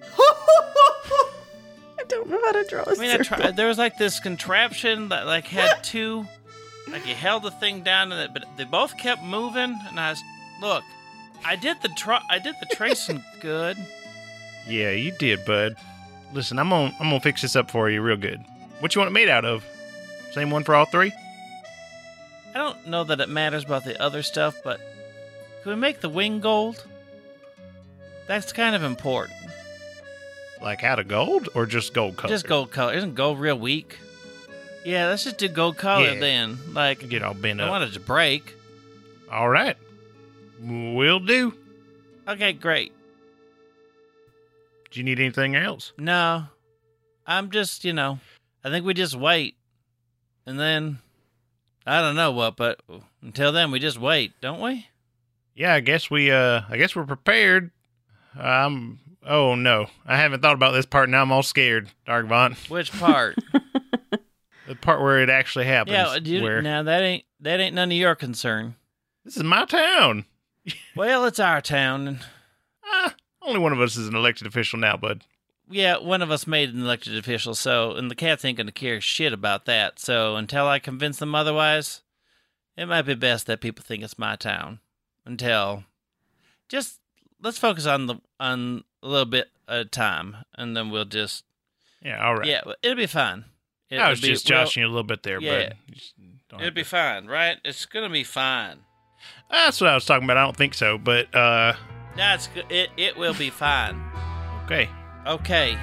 I 0.18 2.04
don't 2.08 2.28
know 2.28 2.40
how 2.42 2.52
to 2.52 2.64
draw 2.68 2.82
a 2.84 2.90
I 2.92 2.94
mean, 2.94 3.10
I 3.10 3.18
circle. 3.18 3.36
tried. 3.36 3.56
There 3.56 3.68
was 3.68 3.76
like 3.78 3.98
this 3.98 4.18
contraption 4.18 5.10
that 5.10 5.26
like 5.26 5.46
had 5.46 5.74
two, 5.84 6.26
like 6.90 7.06
you 7.06 7.14
held 7.14 7.42
the 7.42 7.50
thing 7.50 7.82
down, 7.82 8.12
and 8.12 8.20
it, 8.22 8.30
but 8.32 8.44
they 8.56 8.64
both 8.64 8.96
kept 8.96 9.22
moving. 9.22 9.78
And 9.88 10.00
I 10.00 10.10
was, 10.10 10.22
look, 10.60 10.84
I 11.44 11.56
did 11.56 11.76
the 11.82 11.90
tr- 11.90 12.12
I 12.30 12.38
did 12.38 12.54
the 12.60 12.74
tracing 12.74 13.22
good. 13.40 13.76
yeah, 14.66 14.90
you 14.90 15.12
did, 15.12 15.44
bud. 15.44 15.76
Listen, 16.32 16.58
I'm 16.58 16.70
gonna 16.70 16.94
I'm 16.98 17.08
gonna 17.10 17.20
fix 17.20 17.42
this 17.42 17.56
up 17.56 17.70
for 17.70 17.90
you 17.90 18.00
real 18.00 18.16
good. 18.16 18.42
What 18.80 18.94
you 18.94 19.00
want 19.00 19.10
it 19.10 19.14
made 19.14 19.28
out 19.28 19.44
of? 19.44 19.64
Same 20.32 20.50
one 20.50 20.64
for 20.64 20.74
all 20.74 20.86
three? 20.86 21.12
I 22.54 22.58
don't 22.58 22.86
know 22.88 23.04
that 23.04 23.20
it 23.20 23.28
matters 23.28 23.64
about 23.64 23.84
the 23.84 24.00
other 24.00 24.22
stuff, 24.22 24.56
but 24.62 24.78
can 25.62 25.70
we 25.70 25.76
make 25.76 26.00
the 26.00 26.08
wing 26.08 26.40
gold? 26.40 26.84
That's 28.26 28.52
kind 28.52 28.74
of 28.74 28.82
important. 28.82 29.38
Like 30.60 30.84
out 30.84 30.98
of 30.98 31.08
gold 31.08 31.48
or 31.54 31.66
just 31.66 31.92
gold 31.94 32.16
color? 32.16 32.32
Just 32.32 32.46
gold 32.46 32.70
color. 32.70 32.92
Isn't 32.94 33.14
gold 33.14 33.40
real 33.40 33.58
weak? 33.58 33.98
Yeah, 34.84 35.08
let's 35.08 35.24
just 35.24 35.38
do 35.38 35.48
gold 35.48 35.76
color 35.76 36.12
Yeah. 36.12 36.20
then. 36.20 36.58
Like, 36.72 37.08
Get 37.08 37.22
all 37.22 37.34
bent 37.34 37.60
I 37.60 37.64
up. 37.64 37.70
want 37.70 37.84
it 37.84 37.92
to 37.94 38.00
break. 38.00 38.54
All 39.30 39.48
right. 39.48 39.76
we'll 40.60 41.20
do. 41.20 41.54
Okay, 42.28 42.52
great. 42.52 42.92
Do 44.90 45.00
you 45.00 45.04
need 45.04 45.18
anything 45.18 45.56
else? 45.56 45.92
No, 45.98 46.44
I'm 47.26 47.50
just, 47.50 47.84
you 47.84 47.92
know, 47.92 48.20
I 48.62 48.68
think 48.70 48.84
we 48.84 48.94
just 48.94 49.14
wait. 49.16 49.56
And 50.46 50.58
then, 50.60 50.98
I 51.86 52.00
don't 52.00 52.16
know 52.16 52.30
what, 52.32 52.56
but 52.56 52.80
until 53.22 53.52
then, 53.52 53.70
we 53.70 53.78
just 53.78 53.98
wait, 53.98 54.32
don't 54.40 54.60
we? 54.60 54.86
Yeah, 55.54 55.74
I 55.74 55.80
guess 55.80 56.10
we 56.10 56.30
uh 56.30 56.62
I 56.68 56.76
guess 56.76 56.94
we're 56.96 57.04
prepared. 57.04 57.70
Um 58.38 59.00
oh 59.26 59.54
no. 59.54 59.86
I 60.06 60.16
haven't 60.16 60.40
thought 60.42 60.54
about 60.54 60.72
this 60.72 60.86
part 60.86 61.08
now 61.08 61.22
I'm 61.22 61.32
all 61.32 61.42
scared, 61.42 61.90
Darkvant. 62.06 62.70
Which 62.70 62.92
part? 62.92 63.36
The 64.68 64.76
part 64.76 65.00
where 65.02 65.20
it 65.20 65.28
actually 65.28 65.64
happens. 65.64 65.94
yeah, 65.96 66.18
dude, 66.20 66.42
where 66.42 66.62
now 66.62 66.84
that 66.84 67.02
ain't 67.02 67.24
that 67.40 67.58
ain't 67.58 67.74
none 67.74 67.90
of 67.90 67.96
your 67.98 68.14
concern. 68.14 68.76
this 69.24 69.36
is 69.36 69.42
my 69.42 69.64
town. 69.64 70.24
Well, 70.94 71.24
it's 71.24 71.40
our 71.40 71.60
town, 71.60 72.06
and 72.06 72.18
Ah, 72.86 73.14
only 73.42 73.58
one 73.58 73.72
of 73.72 73.80
us 73.80 73.96
is 73.96 74.06
an 74.06 74.14
elected 74.14 74.46
official 74.46 74.78
now, 74.78 74.96
bud. 74.96 75.24
Yeah, 75.70 75.98
one 75.98 76.22
of 76.22 76.30
us 76.30 76.46
made 76.46 76.74
an 76.74 76.82
elected 76.82 77.16
official, 77.16 77.54
so 77.54 77.92
and 77.92 78.10
the 78.10 78.14
cats 78.14 78.44
ain't 78.44 78.58
gonna 78.58 78.72
care 78.72 79.00
shit 79.00 79.32
about 79.32 79.64
that. 79.66 79.98
So 79.98 80.36
until 80.36 80.66
I 80.66 80.78
convince 80.78 81.18
them 81.18 81.34
otherwise, 81.34 82.02
it 82.76 82.86
might 82.86 83.02
be 83.02 83.14
best 83.14 83.46
that 83.46 83.60
people 83.60 83.84
think 83.84 84.02
it's 84.02 84.18
my 84.18 84.36
town. 84.36 84.80
Until, 85.24 85.84
just 86.68 86.98
let's 87.40 87.58
focus 87.58 87.86
on 87.86 88.06
the 88.06 88.16
on 88.40 88.84
a 89.02 89.08
little 89.08 89.24
bit 89.26 89.48
at 89.68 89.76
a 89.80 89.84
time, 89.84 90.36
and 90.56 90.76
then 90.76 90.90
we'll 90.90 91.04
just 91.04 91.44
Yeah, 92.02 92.24
all 92.24 92.36
right. 92.36 92.46
Yeah, 92.46 92.60
it'll 92.82 92.96
be 92.96 93.06
fine. 93.06 93.44
It'll 93.88 94.04
I 94.04 94.10
was 94.10 94.20
be- 94.20 94.28
just 94.28 94.48
well, 94.50 94.64
joshing 94.64 94.82
you 94.82 94.86
a 94.86 94.90
little 94.90 95.04
bit 95.04 95.22
there, 95.22 95.40
yeah. 95.40 95.68
bud. 95.68 95.76
You 95.86 95.94
just 95.94 96.14
don't 96.48 96.60
It'll 96.60 96.74
be 96.74 96.82
to- 96.82 96.88
fine, 96.88 97.26
right? 97.26 97.58
It's 97.64 97.86
gonna 97.86 98.10
be 98.10 98.24
fine. 98.24 98.78
That's 99.50 99.80
what 99.80 99.90
I 99.90 99.94
was 99.94 100.04
talking 100.04 100.24
about. 100.24 100.36
I 100.38 100.42
don't 100.44 100.56
think 100.56 100.74
so, 100.74 100.98
but 100.98 101.32
uh 101.34 101.74
That's 102.16 102.48
good. 102.48 102.64
It 102.68 102.90
it 102.96 103.16
will 103.16 103.34
be 103.34 103.50
fine. 103.50 104.02
okay. 104.64 104.88
Okay. 105.26 105.78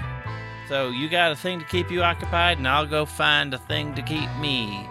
So 0.67 0.89
you 0.89 1.10
got 1.10 1.32
a 1.32 1.36
thing 1.36 1.60
to 1.60 1.65
keep 1.65 1.89
you 1.89 2.04
occupied, 2.04 2.58
and 2.58 2.67
I'll 2.67 2.86
go 2.86 3.06
find 3.06 3.54
a 3.54 3.58
thing 3.58 3.95
to 3.95 4.02
keep 4.02 4.30
me 4.39 4.88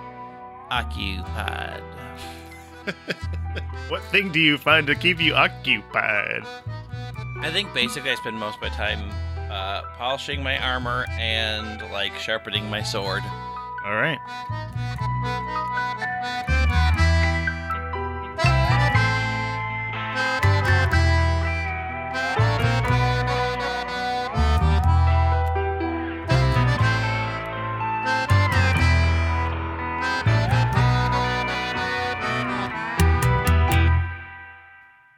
occupied. 0.70 1.82
What 3.88 4.02
thing 4.04 4.30
do 4.30 4.38
you 4.38 4.58
find 4.58 4.86
to 4.86 4.94
keep 4.94 5.18
you 5.18 5.34
occupied? 5.34 6.42
I 7.40 7.50
think 7.50 7.72
basically 7.72 8.10
I 8.10 8.16
spend 8.16 8.36
most 8.36 8.56
of 8.56 8.60
my 8.60 8.68
time 8.68 9.10
uh, 9.50 9.80
polishing 9.96 10.42
my 10.42 10.58
armor 10.58 11.06
and 11.12 11.80
like 11.90 12.14
sharpening 12.18 12.68
my 12.68 12.82
sword. 12.82 13.22
All 13.86 13.94
right. 13.96 14.18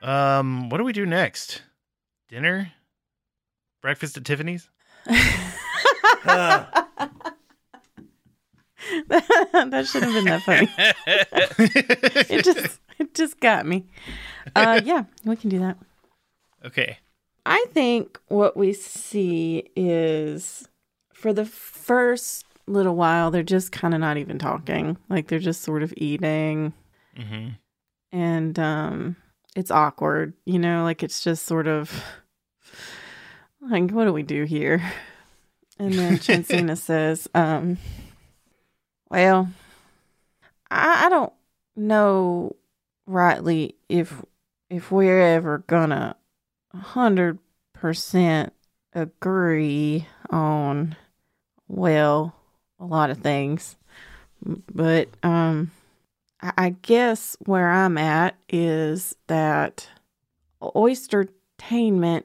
Um, 0.03 0.69
what 0.71 0.79
do 0.79 0.85
we 0.85 0.93
do 0.93 1.07
next? 1.07 1.63
Dinner? 2.29 2.73
Breakfast 3.83 4.17
at 4.17 4.25
Tiffany's? 4.25 4.69
that 5.07 6.87
shouldn't 9.87 10.13
have 10.13 10.15
been 10.15 10.25
that 10.27 10.43
funny. 10.43 10.69
It 12.31 12.45
just 12.45 12.81
it 12.99 13.15
just 13.15 13.41
got 13.41 13.67
me. 13.67 13.87
Uh 14.55 14.81
yeah, 14.85 15.05
we 15.25 15.37
can 15.37 15.51
do 15.51 15.59
that. 15.61 15.77
okay. 16.65 16.99
I 17.47 17.65
think 17.73 18.19
what 18.29 18.57
we 18.57 18.73
see 18.73 19.71
is 19.75 20.69
for 21.13 21.33
the 21.33 21.47
first 21.47 22.45
little 22.67 22.95
while 22.95 23.31
they're 23.31 23.43
just 23.43 23.73
kind 23.73 23.95
of 23.95 24.01
not 24.01 24.17
even 24.19 24.39
talking. 24.39 24.99
Like 25.09 25.29
they're 25.29 25.39
just 25.39 25.63
sort 25.63 25.83
of 25.83 25.93
eating 25.97 26.73
hmm 27.17 27.49
and 28.13 28.59
um 28.59 29.17
it's 29.57 29.71
awkward, 29.71 30.35
you 30.45 30.59
know, 30.59 30.83
like 30.85 31.03
it's 31.03 31.23
just 31.23 31.47
sort 31.47 31.67
of 31.67 32.05
like 33.61 33.91
what 33.91 34.05
do 34.05 34.13
we 34.13 34.23
do 34.23 34.45
here? 34.45 34.83
And 35.79 35.95
then 35.95 36.19
Chancina 36.19 36.77
says, 36.79 37.29
um 37.35 37.79
well, 39.11 39.49
I, 40.71 41.07
I 41.07 41.09
don't 41.09 41.33
know 41.77 42.57
rightly 43.07 43.75
if 43.89 44.15
if 44.69 44.91
we're 44.93 45.21
ever 45.21 45.59
gonna 45.67 46.17
hundred 46.75 47.39
percent 47.73 48.53
agree 48.93 50.07
on 50.31 50.97
well 51.69 52.35
a 52.79 52.85
lot 52.85 53.11
of 53.11 53.19
things 53.19 53.77
but 54.43 55.09
um 55.23 55.71
I, 56.42 56.70
guess 56.70 57.37
where 57.44 57.70
i'm 57.70 57.98
at 57.98 58.37
is 58.48 59.14
that 59.26 59.88
oystertainment 60.62 62.24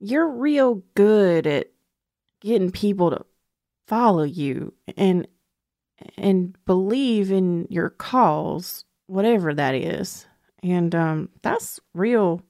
you're 0.00 0.28
real 0.28 0.82
good 0.94 1.46
at 1.46 1.70
getting 2.40 2.70
people 2.70 3.10
to 3.10 3.24
follow 3.86 4.24
you 4.24 4.72
and 4.96 5.26
and 6.16 6.56
believe 6.66 7.30
in 7.30 7.66
your 7.70 7.90
cause 7.90 8.84
whatever 9.06 9.54
that 9.54 9.74
is 9.74 10.26
and 10.62 10.94
um 10.94 11.28
that's 11.42 11.80
real 11.94 12.42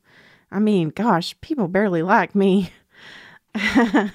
I 0.52 0.59
mean, 0.59 0.90
gosh, 0.90 1.35
people 1.40 1.66
barely 1.66 2.02
like 2.02 2.35
me. 2.35 2.70
and 3.55 4.12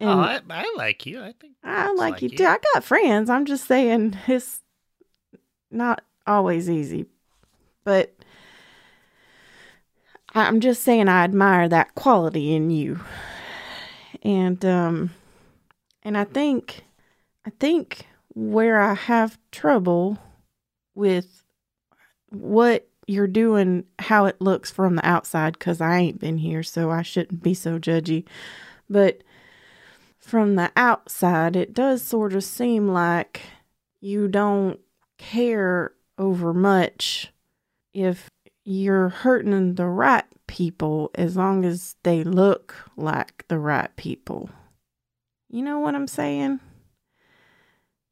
oh, 0.00 0.18
I, 0.18 0.40
I 0.48 0.74
like 0.76 1.04
you. 1.04 1.22
I 1.22 1.34
think 1.38 1.54
I 1.62 1.88
like, 1.88 2.14
like 2.14 2.22
you 2.22 2.30
you. 2.30 2.38
too. 2.38 2.46
I 2.46 2.56
got 2.72 2.82
friends. 2.82 3.28
I'm 3.28 3.44
just 3.44 3.66
saying 3.66 4.16
it's 4.26 4.62
not 5.70 6.02
always 6.26 6.68
easy. 6.68 7.06
But 7.84 8.14
I'm 10.34 10.60
just 10.60 10.82
saying 10.82 11.08
I 11.08 11.24
admire 11.24 11.68
that 11.68 11.94
quality 11.94 12.54
in 12.54 12.70
you. 12.70 13.00
And 14.22 14.64
um 14.64 15.10
and 16.02 16.16
I 16.16 16.24
think 16.24 16.84
I 17.46 17.50
think 17.50 18.06
where 18.34 18.80
I 18.80 18.94
have 18.94 19.38
trouble 19.50 20.18
with 20.94 21.42
what 22.28 22.88
you're 23.06 23.26
doing 23.26 23.84
how 23.98 24.26
it 24.26 24.40
looks 24.40 24.70
from 24.70 24.94
the 24.94 25.06
outside 25.06 25.58
cuz 25.58 25.80
I 25.80 25.98
ain't 25.98 26.20
been 26.20 26.38
here 26.38 26.62
so 26.62 26.90
I 26.90 27.02
shouldn't 27.02 27.42
be 27.42 27.54
so 27.54 27.78
judgy. 27.78 28.24
But 28.88 29.22
from 30.18 30.54
the 30.54 30.70
outside 30.76 31.56
it 31.56 31.74
does 31.74 32.02
sort 32.02 32.34
of 32.34 32.44
seem 32.44 32.88
like 32.88 33.40
you 34.00 34.28
don't 34.28 34.78
care 35.20 35.92
over 36.16 36.54
much 36.54 37.30
if 37.92 38.30
you're 38.64 39.10
hurting 39.10 39.74
the 39.74 39.86
right 39.86 40.24
people 40.46 41.10
as 41.14 41.36
long 41.36 41.64
as 41.64 41.96
they 42.02 42.24
look 42.24 42.74
like 42.96 43.44
the 43.48 43.58
right 43.58 43.94
people. 43.96 44.48
You 45.50 45.62
know 45.62 45.78
what 45.78 45.94
I'm 45.94 46.06
saying? 46.06 46.60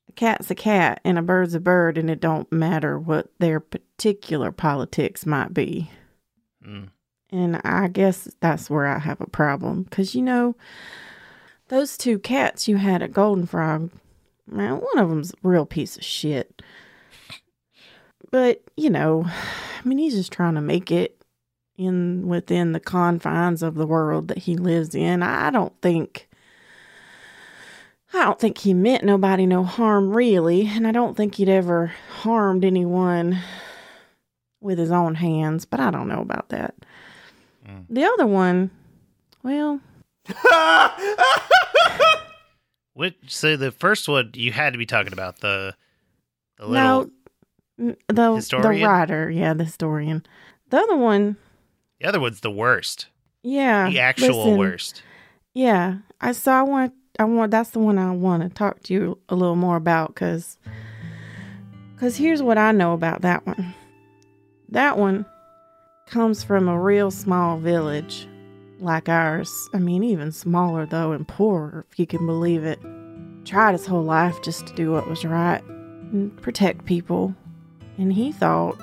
A 0.09 0.13
cat's 0.13 0.51
a 0.51 0.55
cat 0.55 1.01
and 1.03 1.19
a 1.19 1.23
bird's 1.23 1.55
a 1.55 1.61
bird, 1.61 1.97
and 1.97 2.11
it 2.11 2.21
don't 2.21 2.51
matter 2.53 2.99
what 2.99 3.31
their 3.39 3.59
particular 3.59 4.53
politics 4.53 5.25
might 5.25 5.55
be. 5.55 5.91
Mm. 6.67 6.91
And 7.31 7.61
I 7.65 7.89
guess 7.89 8.29
that's 8.41 8.69
where 8.69 8.87
I 8.87 8.99
have 8.99 9.21
a 9.21 9.27
problem. 9.27 9.85
Because, 9.85 10.15
you 10.15 10.23
know, 10.23 10.57
those 11.69 11.97
two 11.97 12.19
cats 12.19 12.69
you 12.69 12.77
had 12.77 13.03
at 13.03 13.13
Golden 13.13 13.47
Frog, 13.47 13.91
man, 14.47 14.75
one 14.75 14.99
of 14.99 15.09
them's 15.09 15.33
a 15.33 15.49
real 15.49 15.67
piece 15.67 15.97
of 15.97 16.05
shit. 16.05 16.63
But, 18.31 18.63
you 18.77 18.91
know, 18.91 19.25
I 19.85 19.89
mean, 19.89 19.99
he's 19.99 20.15
just 20.15 20.33
trying 20.33 20.55
to 20.55 20.61
make 20.61 20.91
it 20.91 21.23
in 21.77 22.27
within 22.27 22.73
the 22.73 22.81
confines 22.81 23.63
of 23.63 23.77
the 23.77 23.87
world 23.87 24.29
that 24.29 24.39
he 24.39 24.57
lives 24.57 24.95
in. 24.95 25.23
I 25.23 25.51
don't 25.51 25.81
think 25.81 26.29
I 28.13 28.25
don't 28.25 28.41
think 28.41 28.59
he 28.59 28.75
meant 28.75 29.05
nobody 29.05 29.47
no 29.47 29.63
harm 29.65 30.15
really, 30.17 30.67
and 30.67 30.87
I 30.89 30.93
don't 30.93 31.17
think 31.17 31.37
he'd 31.37 31.49
ever 31.49 31.93
harmed 32.21 32.65
anyone 32.65 33.39
with 34.61 34.79
his 34.79 34.91
own 34.91 35.15
hands, 35.15 35.65
but 35.65 35.79
I 35.79 35.91
don't 35.91 36.09
know 36.09 36.21
about 36.21 36.49
that. 36.49 36.75
Mm. 37.69 37.85
The 37.89 38.05
other 38.05 38.27
one, 38.27 38.71
well, 39.45 39.81
What? 42.95 43.15
So 43.29 43.57
the 43.57 43.71
first 43.71 44.09
one 44.09 44.33
you 44.35 44.51
had 44.51 44.73
to 44.73 44.79
be 44.79 44.85
talking 44.85 45.13
about 45.13 45.39
the 45.39 45.77
the 46.57 46.67
little. 46.67 47.05
no, 47.05 47.11
the 47.79 47.95
the 48.09 48.81
writer, 48.85 49.31
yeah, 49.31 49.55
the 49.55 49.65
historian. 49.65 50.25
The 50.71 50.79
other 50.79 50.97
one, 50.97 51.37
The 52.01 52.09
other 52.09 52.21
one's 52.21 52.41
the 52.41 52.51
worst. 52.51 53.07
yeah, 53.43 53.89
The 53.89 54.01
actual 54.01 54.37
listen, 54.45 54.59
worst. 54.59 55.03
Yeah, 55.55 55.99
I 56.21 56.33
so 56.33 56.53
I 56.53 56.63
want 56.63 56.93
I 57.19 57.25
want 57.25 57.51
that's 57.51 57.71
the 57.71 57.79
one 57.79 57.99
I 57.99 58.11
want 58.13 58.43
to 58.43 58.49
talk 58.49 58.83
to 58.85 58.95
you 58.95 59.19
a 59.29 59.35
little 59.35 59.57
more 59.57 59.77
about 59.77 60.09
because 60.15 60.59
because 61.95 62.17
here's 62.17 62.43
what 62.43 62.59
I 62.59 62.73
know 62.73 62.93
about 62.93 63.23
that 63.23 63.47
one. 63.47 63.75
That 64.71 64.99
one 64.99 65.25
comes 66.07 66.43
from 66.45 66.69
a 66.69 66.81
real 66.81 67.11
small 67.11 67.59
village 67.59 68.29
like 68.81 69.09
ours. 69.09 69.51
I 69.75 69.79
mean, 69.79 70.05
even 70.05 70.31
smaller 70.31 70.87
though 70.87 71.13
and 71.13 71.27
poorer, 71.27 71.87
if 71.91 71.99
you 71.99 72.07
can 72.07 72.27
believe 72.27 72.65
it. 72.65 72.79
Tried 73.45 73.73
his 73.73 73.87
whole 73.87 74.03
life 74.05 74.41
just 74.43 74.67
to 74.67 74.75
do 74.75 74.93
what 74.93 75.09
was 75.09 75.25
right 75.25 75.63
and 75.65 76.37
protect 76.43 76.85
people. 76.85 77.35
And 77.99 78.13
he 78.13 78.33
thought 78.33 78.81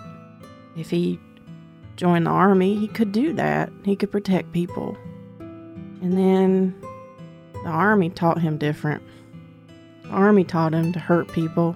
if 0.78 0.90
he 0.90 1.20
joined 1.96 2.26
the 2.26 2.32
army, 2.32 2.76
he 2.76 2.88
could 2.88 3.12
do 3.12 3.34
that. 3.34 3.72
He 3.84 3.96
could 3.96 4.12
protect 4.12 4.52
people. 4.52 4.98
And 5.40 6.18
then 6.18 6.76
the 7.54 7.70
army 7.70 8.10
taught 8.10 8.42
him 8.42 8.58
different. 8.58 9.02
The 10.04 10.10
army 10.10 10.44
taught 10.44 10.74
him 10.74 10.92
to 10.94 11.00
hurt 11.00 11.32
people. 11.32 11.76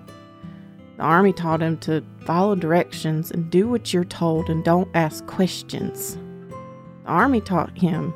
The 0.97 1.03
army 1.03 1.31
taught 1.31 1.61
him 1.61 1.77
to 1.79 2.03
follow 2.25 2.55
directions 2.55 3.31
and 3.31 3.49
do 3.49 3.67
what 3.69 3.93
you're 3.93 4.03
told 4.03 4.49
and 4.49 4.63
don't 4.63 4.89
ask 4.93 5.25
questions. 5.25 6.17
The 7.05 7.09
army 7.09 7.39
taught 7.39 7.77
him 7.77 8.13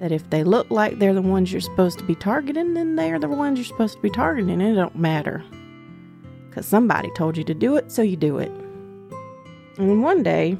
that 0.00 0.12
if 0.12 0.28
they 0.30 0.42
look 0.42 0.70
like 0.70 0.98
they're 0.98 1.14
the 1.14 1.22
ones 1.22 1.52
you're 1.52 1.60
supposed 1.60 1.98
to 1.98 2.04
be 2.04 2.14
targeting, 2.14 2.74
then 2.74 2.96
they're 2.96 3.18
the 3.18 3.28
ones 3.28 3.58
you're 3.58 3.66
supposed 3.66 3.96
to 3.96 4.02
be 4.02 4.10
targeting, 4.10 4.60
it 4.60 4.74
don't 4.74 4.96
matter. 4.96 5.44
Because 6.56 6.68
somebody 6.68 7.10
told 7.10 7.36
you 7.36 7.44
to 7.44 7.52
do 7.52 7.76
it, 7.76 7.92
so 7.92 8.00
you 8.00 8.16
do 8.16 8.38
it. 8.38 8.50
And 9.76 10.02
one 10.02 10.22
day, 10.22 10.56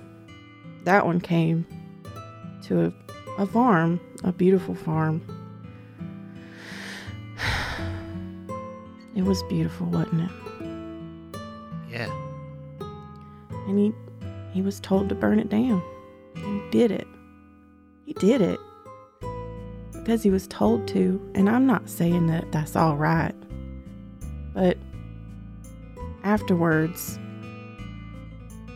that 0.85 1.07
one 1.07 1.23
came 1.23 1.65
to 2.65 2.85
a, 2.85 2.93
a 3.43 3.47
farm, 3.47 3.99
a 4.23 4.31
beautiful 4.31 4.75
farm. 4.75 5.23
It 9.17 9.25
was 9.25 9.43
beautiful, 9.45 9.87
wasn't 9.87 10.31
it? 10.31 11.41
Yeah. 11.91 12.11
And 13.67 13.79
he 13.79 13.95
he 14.53 14.61
was 14.61 14.79
told 14.81 15.09
to 15.09 15.15
burn 15.15 15.39
it 15.39 15.49
down. 15.49 15.83
He 16.35 16.61
did 16.71 16.91
it. 16.91 17.07
He 18.05 18.13
did 18.13 18.43
it. 18.43 18.61
Because 19.93 20.23
he 20.23 20.29
was 20.29 20.47
told 20.47 20.87
to, 20.89 21.19
and 21.35 21.49
I'm 21.49 21.65
not 21.65 21.89
saying 21.89 22.27
that 22.27 22.53
that's 22.53 22.77
all 22.77 22.97
right. 22.97 23.35
But 24.53 24.77
afterwards, 26.27 27.21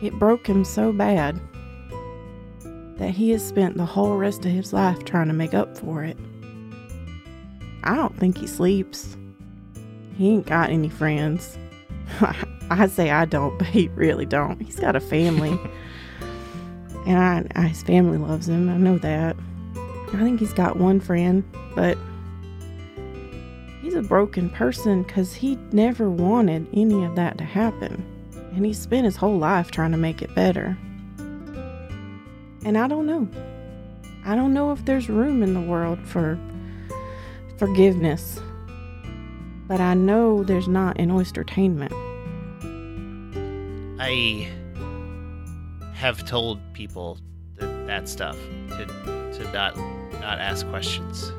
it 0.01 0.13
broke 0.13 0.47
him 0.47 0.63
so 0.63 0.93
bad 0.93 1.39
that 2.97 3.09
he 3.09 3.31
has 3.31 3.45
spent 3.45 3.75
the 3.75 3.85
whole 3.85 4.15
rest 4.15 4.45
of 4.45 4.51
his 4.51 4.71
life 4.71 5.03
trying 5.03 5.27
to 5.27 5.33
make 5.33 5.53
up 5.53 5.77
for 5.77 6.03
it. 6.03 6.17
I 7.83 7.95
don't 7.95 8.17
think 8.17 8.37
he 8.37 8.47
sleeps. 8.47 9.17
He 10.17 10.29
ain't 10.29 10.45
got 10.45 10.69
any 10.69 10.87
friends. 10.87 11.57
I 12.69 12.87
say 12.87 13.09
I 13.11 13.25
don't, 13.25 13.57
but 13.57 13.67
he 13.67 13.89
really 13.89 14.25
don't. 14.25 14.61
He's 14.61 14.79
got 14.79 14.95
a 14.95 15.01
family. 15.01 15.59
and 17.05 17.17
I, 17.17 17.45
I, 17.59 17.67
his 17.67 17.83
family 17.83 18.17
loves 18.17 18.47
him. 18.47 18.69
I 18.69 18.77
know 18.77 18.97
that. 18.99 19.35
I 20.13 20.17
think 20.17 20.39
he's 20.39 20.53
got 20.53 20.77
one 20.77 21.01
friend, 21.01 21.43
but 21.75 21.97
he's 23.91 23.97
a 23.97 24.07
broken 24.07 24.49
person 24.49 25.03
because 25.03 25.33
he 25.33 25.57
never 25.73 26.09
wanted 26.09 26.65
any 26.73 27.03
of 27.03 27.15
that 27.17 27.37
to 27.37 27.43
happen. 27.43 28.01
And 28.55 28.65
he 28.65 28.71
spent 28.71 29.03
his 29.03 29.17
whole 29.17 29.37
life 29.37 29.69
trying 29.69 29.91
to 29.91 29.97
make 29.97 30.21
it 30.21 30.33
better. 30.33 30.77
And 32.63 32.77
I 32.77 32.87
don't 32.87 33.05
know. 33.05 33.27
I 34.23 34.35
don't 34.35 34.53
know 34.53 34.71
if 34.71 34.85
there's 34.85 35.09
room 35.09 35.43
in 35.43 35.53
the 35.53 35.59
world 35.59 35.99
for 36.05 36.39
forgiveness, 37.57 38.39
but 39.67 39.81
I 39.81 39.93
know 39.93 40.43
there's 40.43 40.69
not 40.69 40.97
in 40.97 41.09
oystertainment. 41.09 41.91
I 43.99 44.47
have 45.93 46.25
told 46.25 46.59
people 46.71 47.17
that, 47.57 47.87
that 47.87 48.07
stuff 48.07 48.37
to 48.69 48.85
to 49.33 49.51
not 49.51 49.75
not 50.21 50.39
ask 50.39 50.65
questions. 50.69 51.33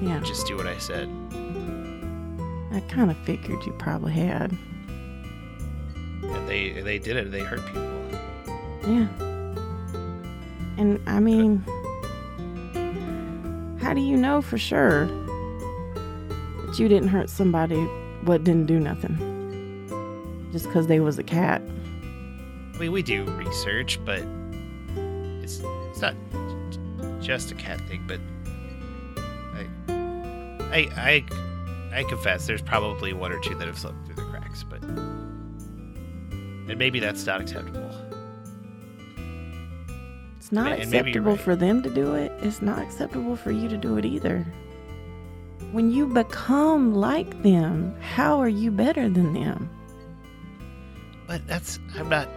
Yeah, 0.00 0.20
Just 0.20 0.46
do 0.46 0.56
what 0.56 0.66
I 0.66 0.78
said. 0.78 1.08
I 2.72 2.80
kind 2.88 3.10
of 3.10 3.16
figured 3.18 3.64
you 3.64 3.72
probably 3.72 4.12
had. 4.12 4.56
And 6.22 6.48
they 6.48 6.80
they 6.82 6.98
did 6.98 7.16
it. 7.16 7.30
They 7.30 7.40
hurt 7.40 7.64
people. 7.66 7.82
Yeah. 8.86 9.08
And 10.76 11.00
I 11.06 11.18
mean, 11.18 11.64
how 13.80 13.94
do 13.94 14.00
you 14.00 14.16
know 14.16 14.40
for 14.40 14.58
sure 14.58 15.06
that 15.06 16.78
you 16.78 16.88
didn't 16.88 17.08
hurt 17.08 17.30
somebody 17.30 17.82
what 18.24 18.44
didn't 18.44 18.66
do 18.66 18.78
nothing? 18.78 19.16
Just 20.52 20.66
because 20.66 20.86
they 20.86 21.00
was 21.00 21.18
a 21.18 21.24
cat. 21.24 21.62
I 22.74 22.78
mean, 22.78 22.92
we 22.92 23.02
do 23.02 23.24
research, 23.24 23.98
but 24.04 24.22
it's 25.42 25.60
it's 25.90 26.00
not 26.00 26.14
just 27.20 27.50
a 27.50 27.54
cat 27.54 27.80
thing. 27.88 28.04
But 28.06 28.20
I 30.70 30.88
I 30.96 31.98
I 31.98 32.02
confess, 32.04 32.46
there's 32.46 32.62
probably 32.62 33.12
one 33.12 33.32
or 33.32 33.40
two 33.40 33.54
that 33.56 33.66
have 33.66 33.78
slipped 33.78 34.04
through 34.06 34.16
the 34.16 34.22
cracks, 34.22 34.62
but 34.64 34.82
and 34.82 36.76
maybe 36.76 37.00
that's 37.00 37.24
not 37.26 37.40
acceptable. 37.40 37.90
It's 40.38 40.52
not 40.52 40.72
And 40.72 40.82
acceptable 40.82 41.32
right. 41.32 41.40
for 41.40 41.56
them 41.56 41.82
to 41.82 41.90
do 41.90 42.14
it. 42.14 42.32
It's 42.42 42.62
not 42.62 42.78
acceptable 42.78 43.36
for 43.36 43.50
you 43.50 43.68
to 43.68 43.76
do 43.76 43.96
it 43.98 44.04
either. 44.04 44.46
When 45.72 45.90
you 45.90 46.06
become 46.06 46.94
like 46.94 47.42
them, 47.42 47.94
how 48.00 48.38
are 48.40 48.48
you 48.48 48.70
better 48.70 49.08
than 49.08 49.34
them? 49.34 49.68
But 51.26 51.46
that's 51.46 51.78
I'm 51.96 52.08
not. 52.08 52.28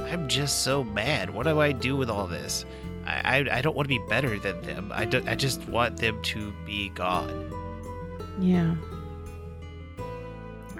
I'm 0.00 0.28
just 0.28 0.62
so 0.62 0.82
mad. 0.84 1.30
What 1.30 1.44
do 1.44 1.60
I 1.60 1.72
do 1.72 1.96
with 1.96 2.10
all 2.10 2.26
this? 2.26 2.64
I 3.06 3.38
I, 3.38 3.58
I 3.58 3.60
don't 3.62 3.76
want 3.76 3.86
to 3.86 3.98
be 3.98 4.04
better 4.08 4.38
than 4.38 4.60
them. 4.62 4.90
I 4.94 5.04
don't, 5.04 5.28
I 5.28 5.34
just 5.34 5.66
want 5.68 5.98
them 5.98 6.20
to 6.22 6.52
be 6.64 6.90
gone. 6.90 7.52
Yeah. 8.40 8.74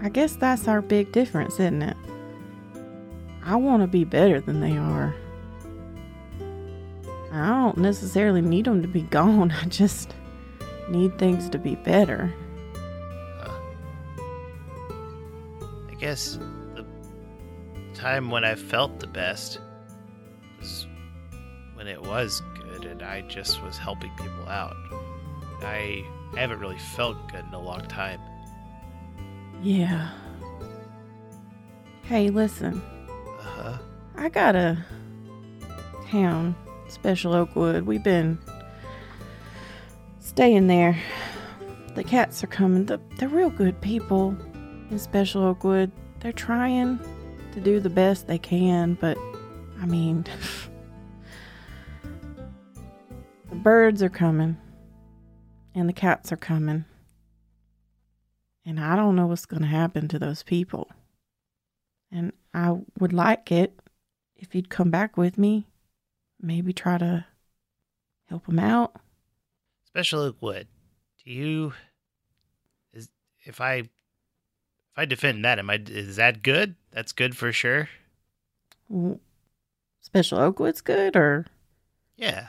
I 0.02 0.08
guess 0.08 0.36
that's 0.36 0.66
our 0.66 0.80
big 0.80 1.12
difference, 1.12 1.54
isn't 1.54 1.82
it? 1.82 1.96
I 3.44 3.56
want 3.56 3.82
to 3.82 3.86
be 3.86 4.04
better 4.04 4.40
than 4.40 4.60
they 4.60 4.76
are. 4.76 5.14
I 7.32 7.46
don't 7.48 7.78
necessarily 7.78 8.40
need 8.42 8.64
them 8.64 8.82
to 8.82 8.88
be 8.88 9.02
gone. 9.02 9.50
I 9.62 9.64
just 9.66 10.14
need 10.88 11.18
things 11.18 11.48
to 11.50 11.58
be 11.58 11.76
better. 11.76 12.32
I 15.88 15.94
guess 15.98 16.38
the 16.74 16.84
time 17.94 18.30
when 18.30 18.44
I 18.44 18.54
felt 18.54 19.00
the 19.00 19.06
best 19.06 19.60
when 21.80 21.88
it 21.88 22.02
was 22.02 22.42
good 22.56 22.84
and 22.84 23.02
I 23.02 23.22
just 23.22 23.62
was 23.62 23.78
helping 23.78 24.10
people 24.10 24.46
out. 24.48 24.76
I, 25.62 26.04
I 26.34 26.40
haven't 26.40 26.60
really 26.60 26.76
felt 26.76 27.16
good 27.32 27.42
in 27.42 27.54
a 27.54 27.58
long 27.58 27.80
time. 27.86 28.20
Yeah. 29.62 30.10
Hey, 32.02 32.28
listen. 32.28 32.82
Uh 33.08 33.42
huh. 33.42 33.78
I 34.14 34.28
got 34.28 34.54
a 34.54 34.84
town, 36.10 36.54
Special 36.90 37.32
Oakwood. 37.32 37.86
We've 37.86 38.04
been 38.04 38.38
staying 40.18 40.66
there. 40.66 40.98
The 41.94 42.04
cats 42.04 42.44
are 42.44 42.48
coming. 42.48 42.84
The, 42.84 43.00
they're 43.16 43.26
real 43.26 43.48
good 43.48 43.80
people 43.80 44.36
in 44.90 44.98
Special 44.98 45.44
Oakwood. 45.44 45.90
They're 46.18 46.30
trying 46.30 47.00
to 47.54 47.60
do 47.60 47.80
the 47.80 47.88
best 47.88 48.26
they 48.26 48.38
can, 48.38 48.98
but 49.00 49.16
I 49.80 49.86
mean, 49.86 50.26
birds 53.62 54.02
are 54.02 54.08
coming 54.08 54.56
and 55.74 55.88
the 55.88 55.92
cats 55.92 56.32
are 56.32 56.36
coming. 56.36 56.84
And 58.64 58.80
I 58.80 58.96
don't 58.96 59.16
know 59.16 59.26
what's 59.26 59.46
going 59.46 59.62
to 59.62 59.68
happen 59.68 60.08
to 60.08 60.18
those 60.18 60.42
people. 60.42 60.88
And 62.10 62.32
I 62.52 62.78
would 62.98 63.12
like 63.12 63.52
it 63.52 63.78
if 64.36 64.54
you'd 64.54 64.70
come 64.70 64.90
back 64.90 65.16
with 65.16 65.38
me, 65.38 65.66
maybe 66.40 66.72
try 66.72 66.98
to 66.98 67.26
help 68.28 68.46
them 68.46 68.58
out. 68.58 68.96
Special 69.86 70.20
Oakwood, 70.20 70.66
do 71.24 71.30
you 71.30 71.72
is 72.92 73.08
if 73.44 73.60
I 73.60 73.74
if 73.74 73.88
I 74.96 75.04
defend 75.04 75.44
that, 75.44 75.58
am 75.58 75.70
I 75.70 75.82
is 75.86 76.16
that 76.16 76.42
good? 76.42 76.76
That's 76.90 77.12
good 77.12 77.36
for 77.36 77.52
sure. 77.52 77.88
Special 80.00 80.38
Oakwood's 80.38 80.80
good, 80.80 81.16
or 81.16 81.46
Yeah, 82.16 82.48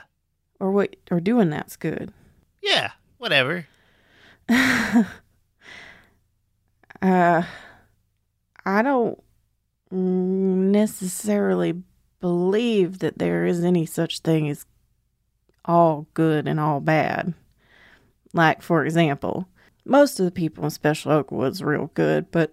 or 0.62 0.70
what? 0.70 0.94
Or 1.10 1.18
doing 1.18 1.50
that's 1.50 1.76
good. 1.76 2.12
yeah, 2.62 2.92
whatever. 3.18 3.66
uh, 4.48 5.04
I 7.02 8.82
don't 8.82 9.20
necessarily 9.90 11.82
believe 12.20 13.00
that 13.00 13.18
there 13.18 13.44
is 13.44 13.64
any 13.64 13.84
such 13.84 14.20
thing 14.20 14.48
as 14.48 14.64
all 15.64 16.06
good 16.14 16.46
and 16.46 16.60
all 16.60 16.78
bad. 16.80 17.34
Like, 18.32 18.62
for 18.62 18.84
example, 18.84 19.48
most 19.84 20.20
of 20.20 20.24
the 20.24 20.30
people 20.30 20.62
in 20.62 20.70
Special 20.70 21.10
Oak 21.10 21.32
Oakwood's 21.32 21.60
real 21.62 21.90
good, 21.94 22.30
but 22.30 22.52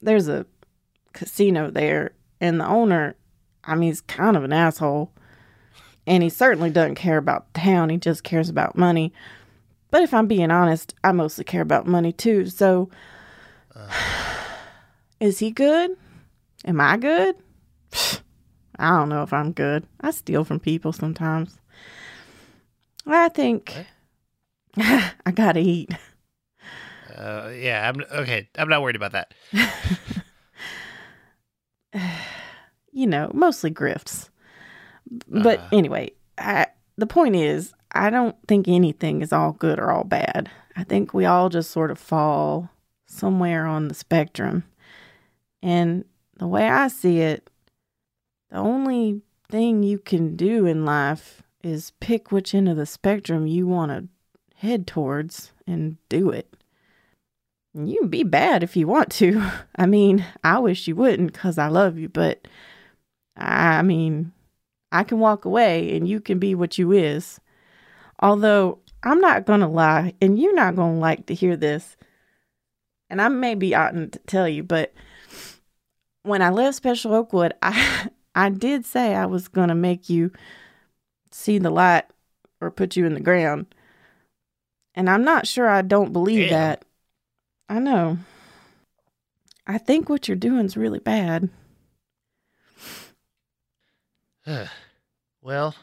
there's 0.00 0.28
a 0.28 0.46
casino 1.12 1.70
there, 1.70 2.12
and 2.40 2.58
the 2.58 2.66
owner, 2.66 3.16
I 3.64 3.74
mean, 3.74 3.90
he's 3.90 4.00
kind 4.00 4.34
of 4.34 4.44
an 4.44 4.52
asshole. 4.54 5.12
And 6.08 6.22
he 6.22 6.30
certainly 6.30 6.70
doesn't 6.70 6.94
care 6.94 7.18
about 7.18 7.52
town, 7.52 7.90
he 7.90 7.98
just 7.98 8.24
cares 8.24 8.48
about 8.48 8.78
money. 8.78 9.12
But 9.90 10.02
if 10.02 10.14
I'm 10.14 10.26
being 10.26 10.50
honest, 10.50 10.94
I 11.04 11.12
mostly 11.12 11.44
care 11.44 11.60
about 11.60 11.86
money 11.86 12.12
too. 12.12 12.46
So, 12.46 12.88
is 15.20 15.38
he 15.38 15.50
good? 15.50 15.90
Am 16.64 16.80
I 16.80 16.96
good? 16.96 17.36
I 18.78 18.88
don't 18.96 19.10
know 19.10 19.22
if 19.22 19.34
I'm 19.34 19.52
good. 19.52 19.86
I 20.00 20.10
steal 20.12 20.44
from 20.44 20.60
people 20.60 20.94
sometimes. 20.94 21.58
I 23.06 23.28
think 23.28 23.74
I 24.78 25.30
gotta 25.34 25.60
eat. 25.60 25.90
Uh, 27.14 27.50
yeah, 27.54 27.86
I'm 27.86 28.02
okay. 28.22 28.48
I'm 28.56 28.70
not 28.70 28.80
worried 28.80 28.96
about 28.96 29.12
that. 29.12 29.34
you 32.92 33.06
know, 33.06 33.30
mostly 33.34 33.70
grifts. 33.70 34.30
But 35.28 35.60
Uh. 35.60 35.68
anyway, 35.72 36.12
I, 36.36 36.66
the 36.96 37.06
point 37.06 37.36
is, 37.36 37.72
I 37.92 38.10
don't 38.10 38.36
think 38.46 38.68
anything 38.68 39.22
is 39.22 39.32
all 39.32 39.52
good 39.52 39.78
or 39.78 39.90
all 39.90 40.04
bad. 40.04 40.50
I 40.76 40.84
think 40.84 41.12
we 41.14 41.24
all 41.24 41.48
just 41.48 41.70
sort 41.70 41.90
of 41.90 41.98
fall 41.98 42.70
somewhere 43.06 43.66
on 43.66 43.88
the 43.88 43.94
spectrum. 43.94 44.64
And 45.62 46.04
the 46.38 46.46
way 46.46 46.68
I 46.68 46.88
see 46.88 47.20
it, 47.20 47.48
the 48.50 48.58
only 48.58 49.22
thing 49.50 49.82
you 49.82 49.98
can 49.98 50.36
do 50.36 50.66
in 50.66 50.84
life 50.84 51.42
is 51.64 51.92
pick 52.00 52.30
which 52.30 52.54
end 52.54 52.68
of 52.68 52.76
the 52.76 52.86
spectrum 52.86 53.46
you 53.46 53.66
want 53.66 53.90
to 53.90 54.08
head 54.56 54.86
towards 54.86 55.52
and 55.66 55.96
do 56.08 56.30
it. 56.30 56.52
And 57.74 57.88
You 57.90 58.00
can 58.00 58.08
be 58.08 58.22
bad 58.24 58.62
if 58.62 58.76
you 58.76 58.86
want 58.86 59.10
to. 59.12 59.42
I 59.76 59.86
mean, 59.86 60.24
I 60.44 60.58
wish 60.58 60.86
you 60.86 60.94
wouldn't 60.94 61.32
because 61.32 61.58
I 61.58 61.68
love 61.68 61.98
you, 61.98 62.08
but 62.08 62.46
I 63.36 63.82
mean, 63.82 64.32
I 64.90 65.04
can 65.04 65.18
walk 65.18 65.44
away 65.44 65.96
and 65.96 66.08
you 66.08 66.20
can 66.20 66.38
be 66.38 66.54
what 66.54 66.78
you 66.78 66.92
is. 66.92 67.40
Although 68.20 68.78
I'm 69.02 69.20
not 69.20 69.46
going 69.46 69.60
to 69.60 69.68
lie, 69.68 70.14
and 70.20 70.38
you're 70.38 70.54
not 70.54 70.76
going 70.76 70.94
to 70.94 71.00
like 71.00 71.26
to 71.26 71.34
hear 71.34 71.56
this, 71.56 71.96
and 73.10 73.22
I 73.22 73.28
maybe 73.28 73.74
oughtn't 73.74 74.12
to 74.12 74.18
tell 74.20 74.48
you, 74.48 74.62
but 74.62 74.92
when 76.24 76.42
I 76.42 76.50
left 76.50 76.76
Special 76.76 77.14
Oakwood, 77.14 77.54
I 77.62 78.08
I 78.34 78.50
did 78.50 78.84
say 78.86 79.14
I 79.14 79.26
was 79.26 79.48
going 79.48 79.68
to 79.68 79.74
make 79.74 80.08
you 80.08 80.32
see 81.30 81.58
the 81.58 81.70
light 81.70 82.04
or 82.60 82.70
put 82.70 82.96
you 82.96 83.06
in 83.06 83.14
the 83.14 83.20
ground. 83.20 83.66
And 84.94 85.08
I'm 85.08 85.24
not 85.24 85.46
sure 85.46 85.68
I 85.68 85.82
don't 85.82 86.12
believe 86.12 86.48
Damn. 86.48 86.50
that. 86.50 86.84
I 87.68 87.78
know. 87.78 88.18
I 89.66 89.78
think 89.78 90.08
what 90.08 90.26
you're 90.26 90.36
doing 90.36 90.66
is 90.66 90.76
really 90.76 90.98
bad. 90.98 91.50
well, 95.42 95.74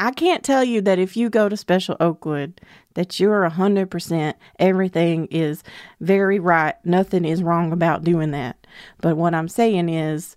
I 0.00 0.10
can't 0.10 0.44
tell 0.44 0.64
you 0.64 0.80
that 0.82 0.98
if 0.98 1.16
you 1.16 1.30
go 1.30 1.48
to 1.48 1.56
Special 1.56 1.96
Oakwood 2.00 2.60
that 2.94 3.18
you're 3.20 3.48
100% 3.48 4.34
everything 4.58 5.26
is 5.26 5.62
very 6.00 6.38
right. 6.38 6.74
Nothing 6.84 7.24
is 7.24 7.42
wrong 7.42 7.72
about 7.72 8.04
doing 8.04 8.30
that. 8.32 8.66
But 9.00 9.16
what 9.16 9.34
I'm 9.34 9.48
saying 9.48 9.88
is 9.88 10.36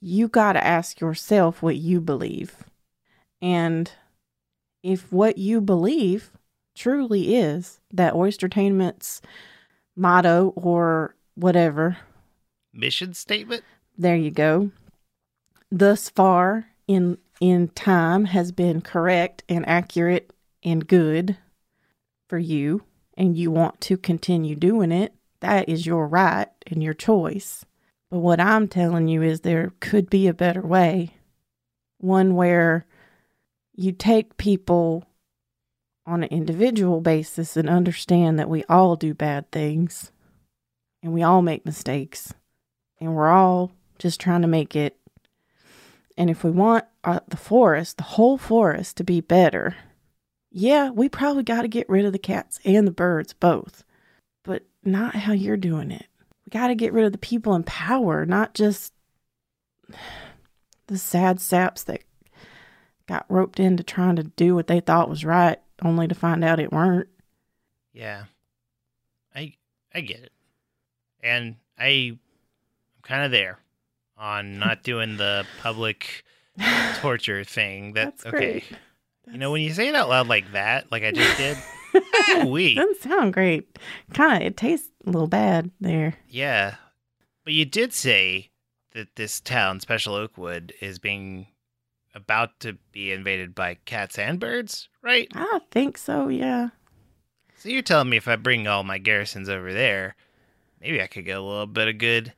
you 0.00 0.28
got 0.28 0.54
to 0.54 0.66
ask 0.66 1.00
yourself 1.00 1.62
what 1.62 1.76
you 1.76 2.00
believe. 2.00 2.56
And 3.40 3.90
if 4.82 5.10
what 5.12 5.38
you 5.38 5.60
believe 5.60 6.30
truly 6.74 7.36
is 7.36 7.80
that 7.92 8.14
Oystertainment's 8.14 9.22
motto 9.96 10.52
or 10.54 11.16
whatever, 11.34 11.96
Mission 12.72 13.14
statement? 13.14 13.64
there 13.96 14.16
you 14.16 14.30
go. 14.30 14.70
Thus 15.70 16.10
far 16.10 16.66
in 16.86 17.18
in 17.40 17.68
time 17.68 18.26
has 18.26 18.52
been 18.52 18.80
correct 18.80 19.44
and 19.48 19.68
accurate 19.68 20.32
and 20.62 20.86
good 20.86 21.36
for 22.28 22.38
you 22.38 22.82
and 23.16 23.36
you 23.36 23.50
want 23.50 23.80
to 23.82 23.96
continue 23.96 24.54
doing 24.54 24.92
it, 24.92 25.14
that 25.40 25.68
is 25.68 25.86
your 25.86 26.06
right 26.06 26.48
and 26.66 26.82
your 26.82 26.94
choice. 26.94 27.64
But 28.10 28.18
what 28.18 28.40
I'm 28.40 28.68
telling 28.68 29.08
you 29.08 29.22
is 29.22 29.40
there 29.40 29.72
could 29.80 30.08
be 30.10 30.26
a 30.26 30.34
better 30.34 30.60
way. 30.60 31.14
One 31.98 32.34
where 32.34 32.86
you 33.74 33.92
take 33.92 34.36
people 34.36 35.04
on 36.06 36.22
an 36.22 36.28
individual 36.30 37.00
basis 37.00 37.56
and 37.56 37.68
understand 37.68 38.38
that 38.38 38.48
we 38.48 38.64
all 38.64 38.96
do 38.96 39.12
bad 39.12 39.50
things 39.50 40.12
and 41.02 41.12
we 41.12 41.22
all 41.22 41.42
make 41.42 41.66
mistakes 41.66 42.32
and 43.00 43.14
we're 43.14 43.28
all 43.28 43.72
just 43.98 44.20
trying 44.20 44.42
to 44.42 44.48
make 44.48 44.76
it. 44.76 44.96
And 46.16 46.30
if 46.30 46.42
we 46.42 46.50
want 46.50 46.84
uh, 47.04 47.20
the 47.28 47.36
forest, 47.36 47.98
the 47.98 48.02
whole 48.04 48.38
forest, 48.38 48.96
to 48.96 49.04
be 49.04 49.20
better, 49.20 49.76
yeah, 50.50 50.90
we 50.90 51.08
probably 51.08 51.42
got 51.42 51.62
to 51.62 51.68
get 51.68 51.88
rid 51.88 52.06
of 52.06 52.12
the 52.12 52.18
cats 52.18 52.58
and 52.64 52.86
the 52.86 52.92
birds 52.92 53.34
both, 53.34 53.84
but 54.42 54.62
not 54.82 55.14
how 55.14 55.32
you're 55.32 55.56
doing 55.56 55.90
it. 55.90 56.06
We 56.44 56.50
got 56.50 56.68
to 56.68 56.74
get 56.74 56.92
rid 56.92 57.04
of 57.04 57.12
the 57.12 57.18
people 57.18 57.54
in 57.54 57.64
power, 57.64 58.24
not 58.24 58.54
just 58.54 58.94
the 60.86 60.96
sad 60.96 61.40
saps 61.40 61.82
that 61.84 62.02
got 63.06 63.26
roped 63.28 63.60
into 63.60 63.82
trying 63.82 64.16
to 64.16 64.22
do 64.24 64.54
what 64.54 64.66
they 64.66 64.80
thought 64.80 65.10
was 65.10 65.24
right, 65.24 65.58
only 65.82 66.08
to 66.08 66.14
find 66.14 66.42
out 66.42 66.60
it 66.60 66.72
weren't. 66.72 67.08
Yeah. 67.92 68.24
I 69.34 69.54
I 69.94 70.00
get 70.00 70.20
it. 70.20 70.32
And 71.22 71.56
I 71.78 72.16
I'm 72.16 72.18
kind 73.02 73.24
of 73.24 73.30
there 73.30 73.58
on 74.18 74.58
not 74.58 74.82
doing 74.82 75.16
the 75.16 75.46
public 75.62 76.24
torture 77.00 77.44
thing. 77.44 77.92
That 77.94 78.16
That's 78.18 78.26
okay. 78.26 78.36
great. 78.36 78.64
You 79.30 79.38
know, 79.38 79.50
when 79.50 79.62
you 79.62 79.72
say 79.72 79.88
it 79.88 79.94
out 79.94 80.08
loud 80.08 80.28
like 80.28 80.52
that, 80.52 80.90
like 80.92 81.02
I 81.02 81.10
just 81.10 81.36
did, 81.36 81.56
we 82.48 82.74
Doesn't 82.76 83.00
sound 83.02 83.32
great. 83.32 83.76
Kind 84.14 84.42
of, 84.42 84.46
it 84.46 84.56
tastes 84.56 84.88
a 85.06 85.10
little 85.10 85.26
bad 85.28 85.70
there. 85.80 86.14
yeah. 86.28 86.76
But 87.44 87.52
you 87.52 87.64
did 87.64 87.92
say 87.92 88.50
that 88.92 89.14
this 89.14 89.40
town, 89.40 89.78
Special 89.78 90.14
Oakwood, 90.16 90.72
is 90.80 90.98
being 90.98 91.46
about 92.12 92.58
to 92.60 92.76
be 92.90 93.12
invaded 93.12 93.54
by 93.54 93.74
cats 93.84 94.18
and 94.18 94.40
birds, 94.40 94.88
right? 95.00 95.28
I 95.32 95.60
think 95.70 95.96
so, 95.96 96.26
yeah. 96.28 96.70
So 97.58 97.68
you're 97.68 97.82
telling 97.82 98.08
me 98.10 98.16
if 98.16 98.26
I 98.26 98.34
bring 98.36 98.66
all 98.66 98.82
my 98.82 98.98
garrisons 98.98 99.48
over 99.48 99.72
there, 99.72 100.16
maybe 100.80 101.00
I 101.00 101.06
could 101.06 101.24
get 101.24 101.36
a 101.36 101.40
little 101.42 101.66
bit 101.66 101.86
of 101.88 101.98
good 101.98 102.32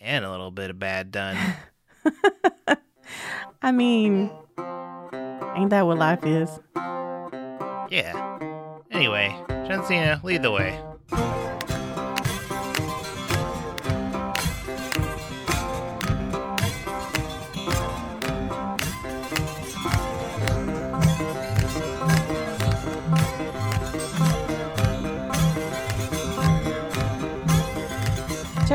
and 0.00 0.24
a 0.24 0.30
little 0.30 0.50
bit 0.50 0.70
of 0.70 0.78
bad 0.78 1.10
done. 1.10 1.36
I 3.62 3.72
mean, 3.72 4.30
ain't 5.54 5.70
that 5.70 5.86
what 5.86 5.98
life 5.98 6.24
is? 6.24 6.48
Yeah. 7.90 8.38
Anyway, 8.90 9.34
Jensina, 9.48 10.22
lead 10.22 10.42
the 10.42 10.50
way. 10.50 10.80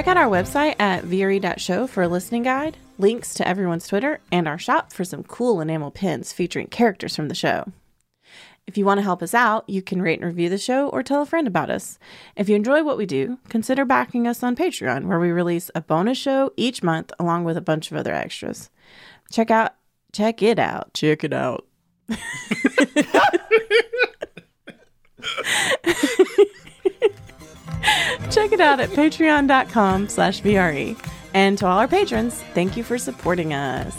Check 0.06 0.18
out 0.18 0.24
our 0.24 0.30
website 0.30 0.76
at 0.80 1.04
veery.show 1.04 1.88
for 1.88 2.04
a 2.04 2.08
listening 2.08 2.44
guide, 2.44 2.78
links 3.00 3.34
to 3.34 3.48
everyone's 3.48 3.88
Twitter, 3.88 4.20
and 4.32 4.48
our 4.48 4.60
shop 4.60 4.94
for 4.94 5.04
some 5.04 5.24
cool 5.24 5.60
enamel 5.60 5.90
pins 5.90 6.32
featuring 6.32 6.68
characters 6.68 7.16
from 7.16 7.28
the 7.28 7.34
show. 7.34 7.72
If 8.68 8.78
you 8.78 8.86
want 8.86 9.00
to 9.00 9.04
help 9.04 9.24
us 9.24 9.34
out, 9.34 9.68
you 9.68 9.82
can 9.82 10.04
rate 10.04 10.20
and 10.20 10.28
review 10.28 10.48
the 10.48 10.60
show 10.60 10.90
or 10.90 11.02
tell 11.02 11.24
a 11.24 11.26
friend 11.26 11.48
about 11.48 11.72
us. 11.72 11.98
If 12.36 12.48
you 12.48 12.56
enjoy 12.56 12.84
what 12.84 13.00
we 13.00 13.08
do, 13.08 13.40
consider 13.50 13.84
backing 13.84 14.28
us 14.28 14.44
on 14.44 14.56
Patreon, 14.56 15.06
where 15.06 15.20
we 15.20 15.32
release 15.32 15.72
a 15.74 15.82
bonus 15.82 16.20
show 16.20 16.54
each 16.56 16.84
month 16.84 17.12
along 17.18 17.46
with 17.46 17.58
a 17.58 17.62
bunch 17.62 17.90
of 17.90 17.98
other 17.98 18.14
extras. 18.14 18.70
Check 19.32 19.50
out 19.50 19.74
check 20.14 20.44
it 20.44 20.60
out. 20.60 20.94
Check 20.94 21.24
it 21.24 21.34
out. 21.34 21.66
Check 28.32 28.52
it 28.52 28.60
out 28.60 28.80
at 28.80 28.90
patreon.com 28.90 30.10
slash 30.10 30.40
veery. 30.40 30.96
And 31.34 31.58
to 31.58 31.68
all 31.68 31.80
our 31.80 31.88
patrons, 31.88 32.42
thank 32.54 32.78
you 32.78 32.84
for 32.84 32.98
supporting 32.98 33.54
us. 33.54 33.96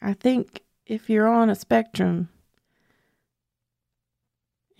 I 0.00 0.12
think 0.12 0.62
if 0.84 1.08
you're 1.08 1.26
on 1.26 1.48
a 1.48 1.54
spectrum, 1.54 2.28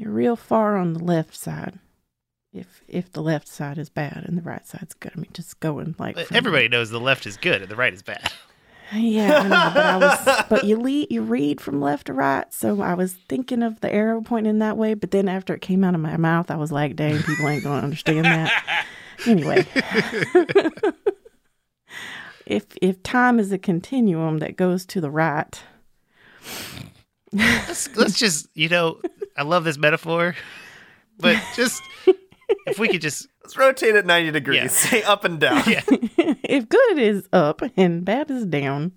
you're 0.05 0.13
real 0.13 0.37
far 0.37 0.77
on 0.77 0.93
the 0.93 1.03
left 1.03 1.35
side. 1.35 1.79
If 2.53 2.83
if 2.87 3.11
the 3.11 3.23
left 3.23 3.49
side 3.49 3.79
is 3.79 3.89
bad 3.89 4.25
and 4.27 4.37
the 4.37 4.43
right 4.43 4.67
side's 4.67 4.93
good, 4.95 5.13
I 5.17 5.19
mean, 5.19 5.31
just 5.33 5.59
going 5.61 5.95
like 5.99 6.19
everybody 6.31 6.69
knows 6.69 6.91
the 6.91 7.01
left 7.01 7.25
is 7.27 7.39
good 7.39 7.63
and 7.63 7.71
the 7.71 7.77
right 7.77 7.93
is 7.93 8.03
bad. 8.03 8.31
Yeah, 8.93 9.39
I 9.39 9.43
know, 9.45 9.71
but 9.75 9.87
I 9.87 9.97
was, 9.97 10.45
but 10.51 10.65
you 10.65 10.77
lead, 10.77 11.11
you 11.11 11.23
read 11.23 11.59
from 11.59 11.81
left 11.81 12.09
to 12.09 12.13
right, 12.13 12.53
so 12.53 12.83
I 12.83 12.93
was 12.93 13.15
thinking 13.15 13.63
of 13.63 13.81
the 13.81 13.91
arrow 13.93 14.21
pointing 14.21 14.59
that 14.59 14.77
way. 14.77 14.93
But 14.93 15.11
then 15.11 15.27
after 15.27 15.55
it 15.55 15.63
came 15.63 15.83
out 15.83 15.95
of 15.95 16.03
my 16.03 16.19
mouth, 16.19 16.51
I 16.51 16.57
was 16.57 16.71
like, 16.71 16.95
"Dang, 16.95 17.23
people 17.23 17.49
ain't 17.49 17.65
gonna 17.65 17.83
understand 17.83 18.27
that." 18.27 18.87
Anyway, 19.29 19.65
if 22.47 22.65
if 22.83 23.01
time 23.05 23.39
is 23.39 23.53
a 23.53 23.59
continuum 23.59 24.41
that 24.41 24.57
goes 24.57 24.85
to 24.87 25.01
the 25.01 25.09
right, 25.09 25.63
Let's, 27.35 27.97
let's 27.97 28.19
just, 28.19 28.49
you 28.55 28.69
know, 28.69 29.01
I 29.37 29.43
love 29.43 29.65
this 29.65 29.79
metaphor, 29.79 30.35
but 31.19 31.43
just 31.57 31.83
if 32.67 32.79
we 32.79 32.89
could 32.89 33.01
just, 33.01 33.29
Let's 33.43 33.57
rotate 33.57 33.95
it 33.95 34.07
90 34.07 34.31
degrees. 34.31 34.57
Yeah. 34.57 34.69
Say 34.69 35.03
up 35.03 35.25
and 35.25 35.39
down. 35.39 35.63
yeah, 35.67 35.83
if 35.87 36.69
good 36.69 36.99
is 36.99 37.29
up 37.33 37.63
and 37.77 38.05
bad 38.05 38.31
is 38.31 38.47
down. 38.47 38.93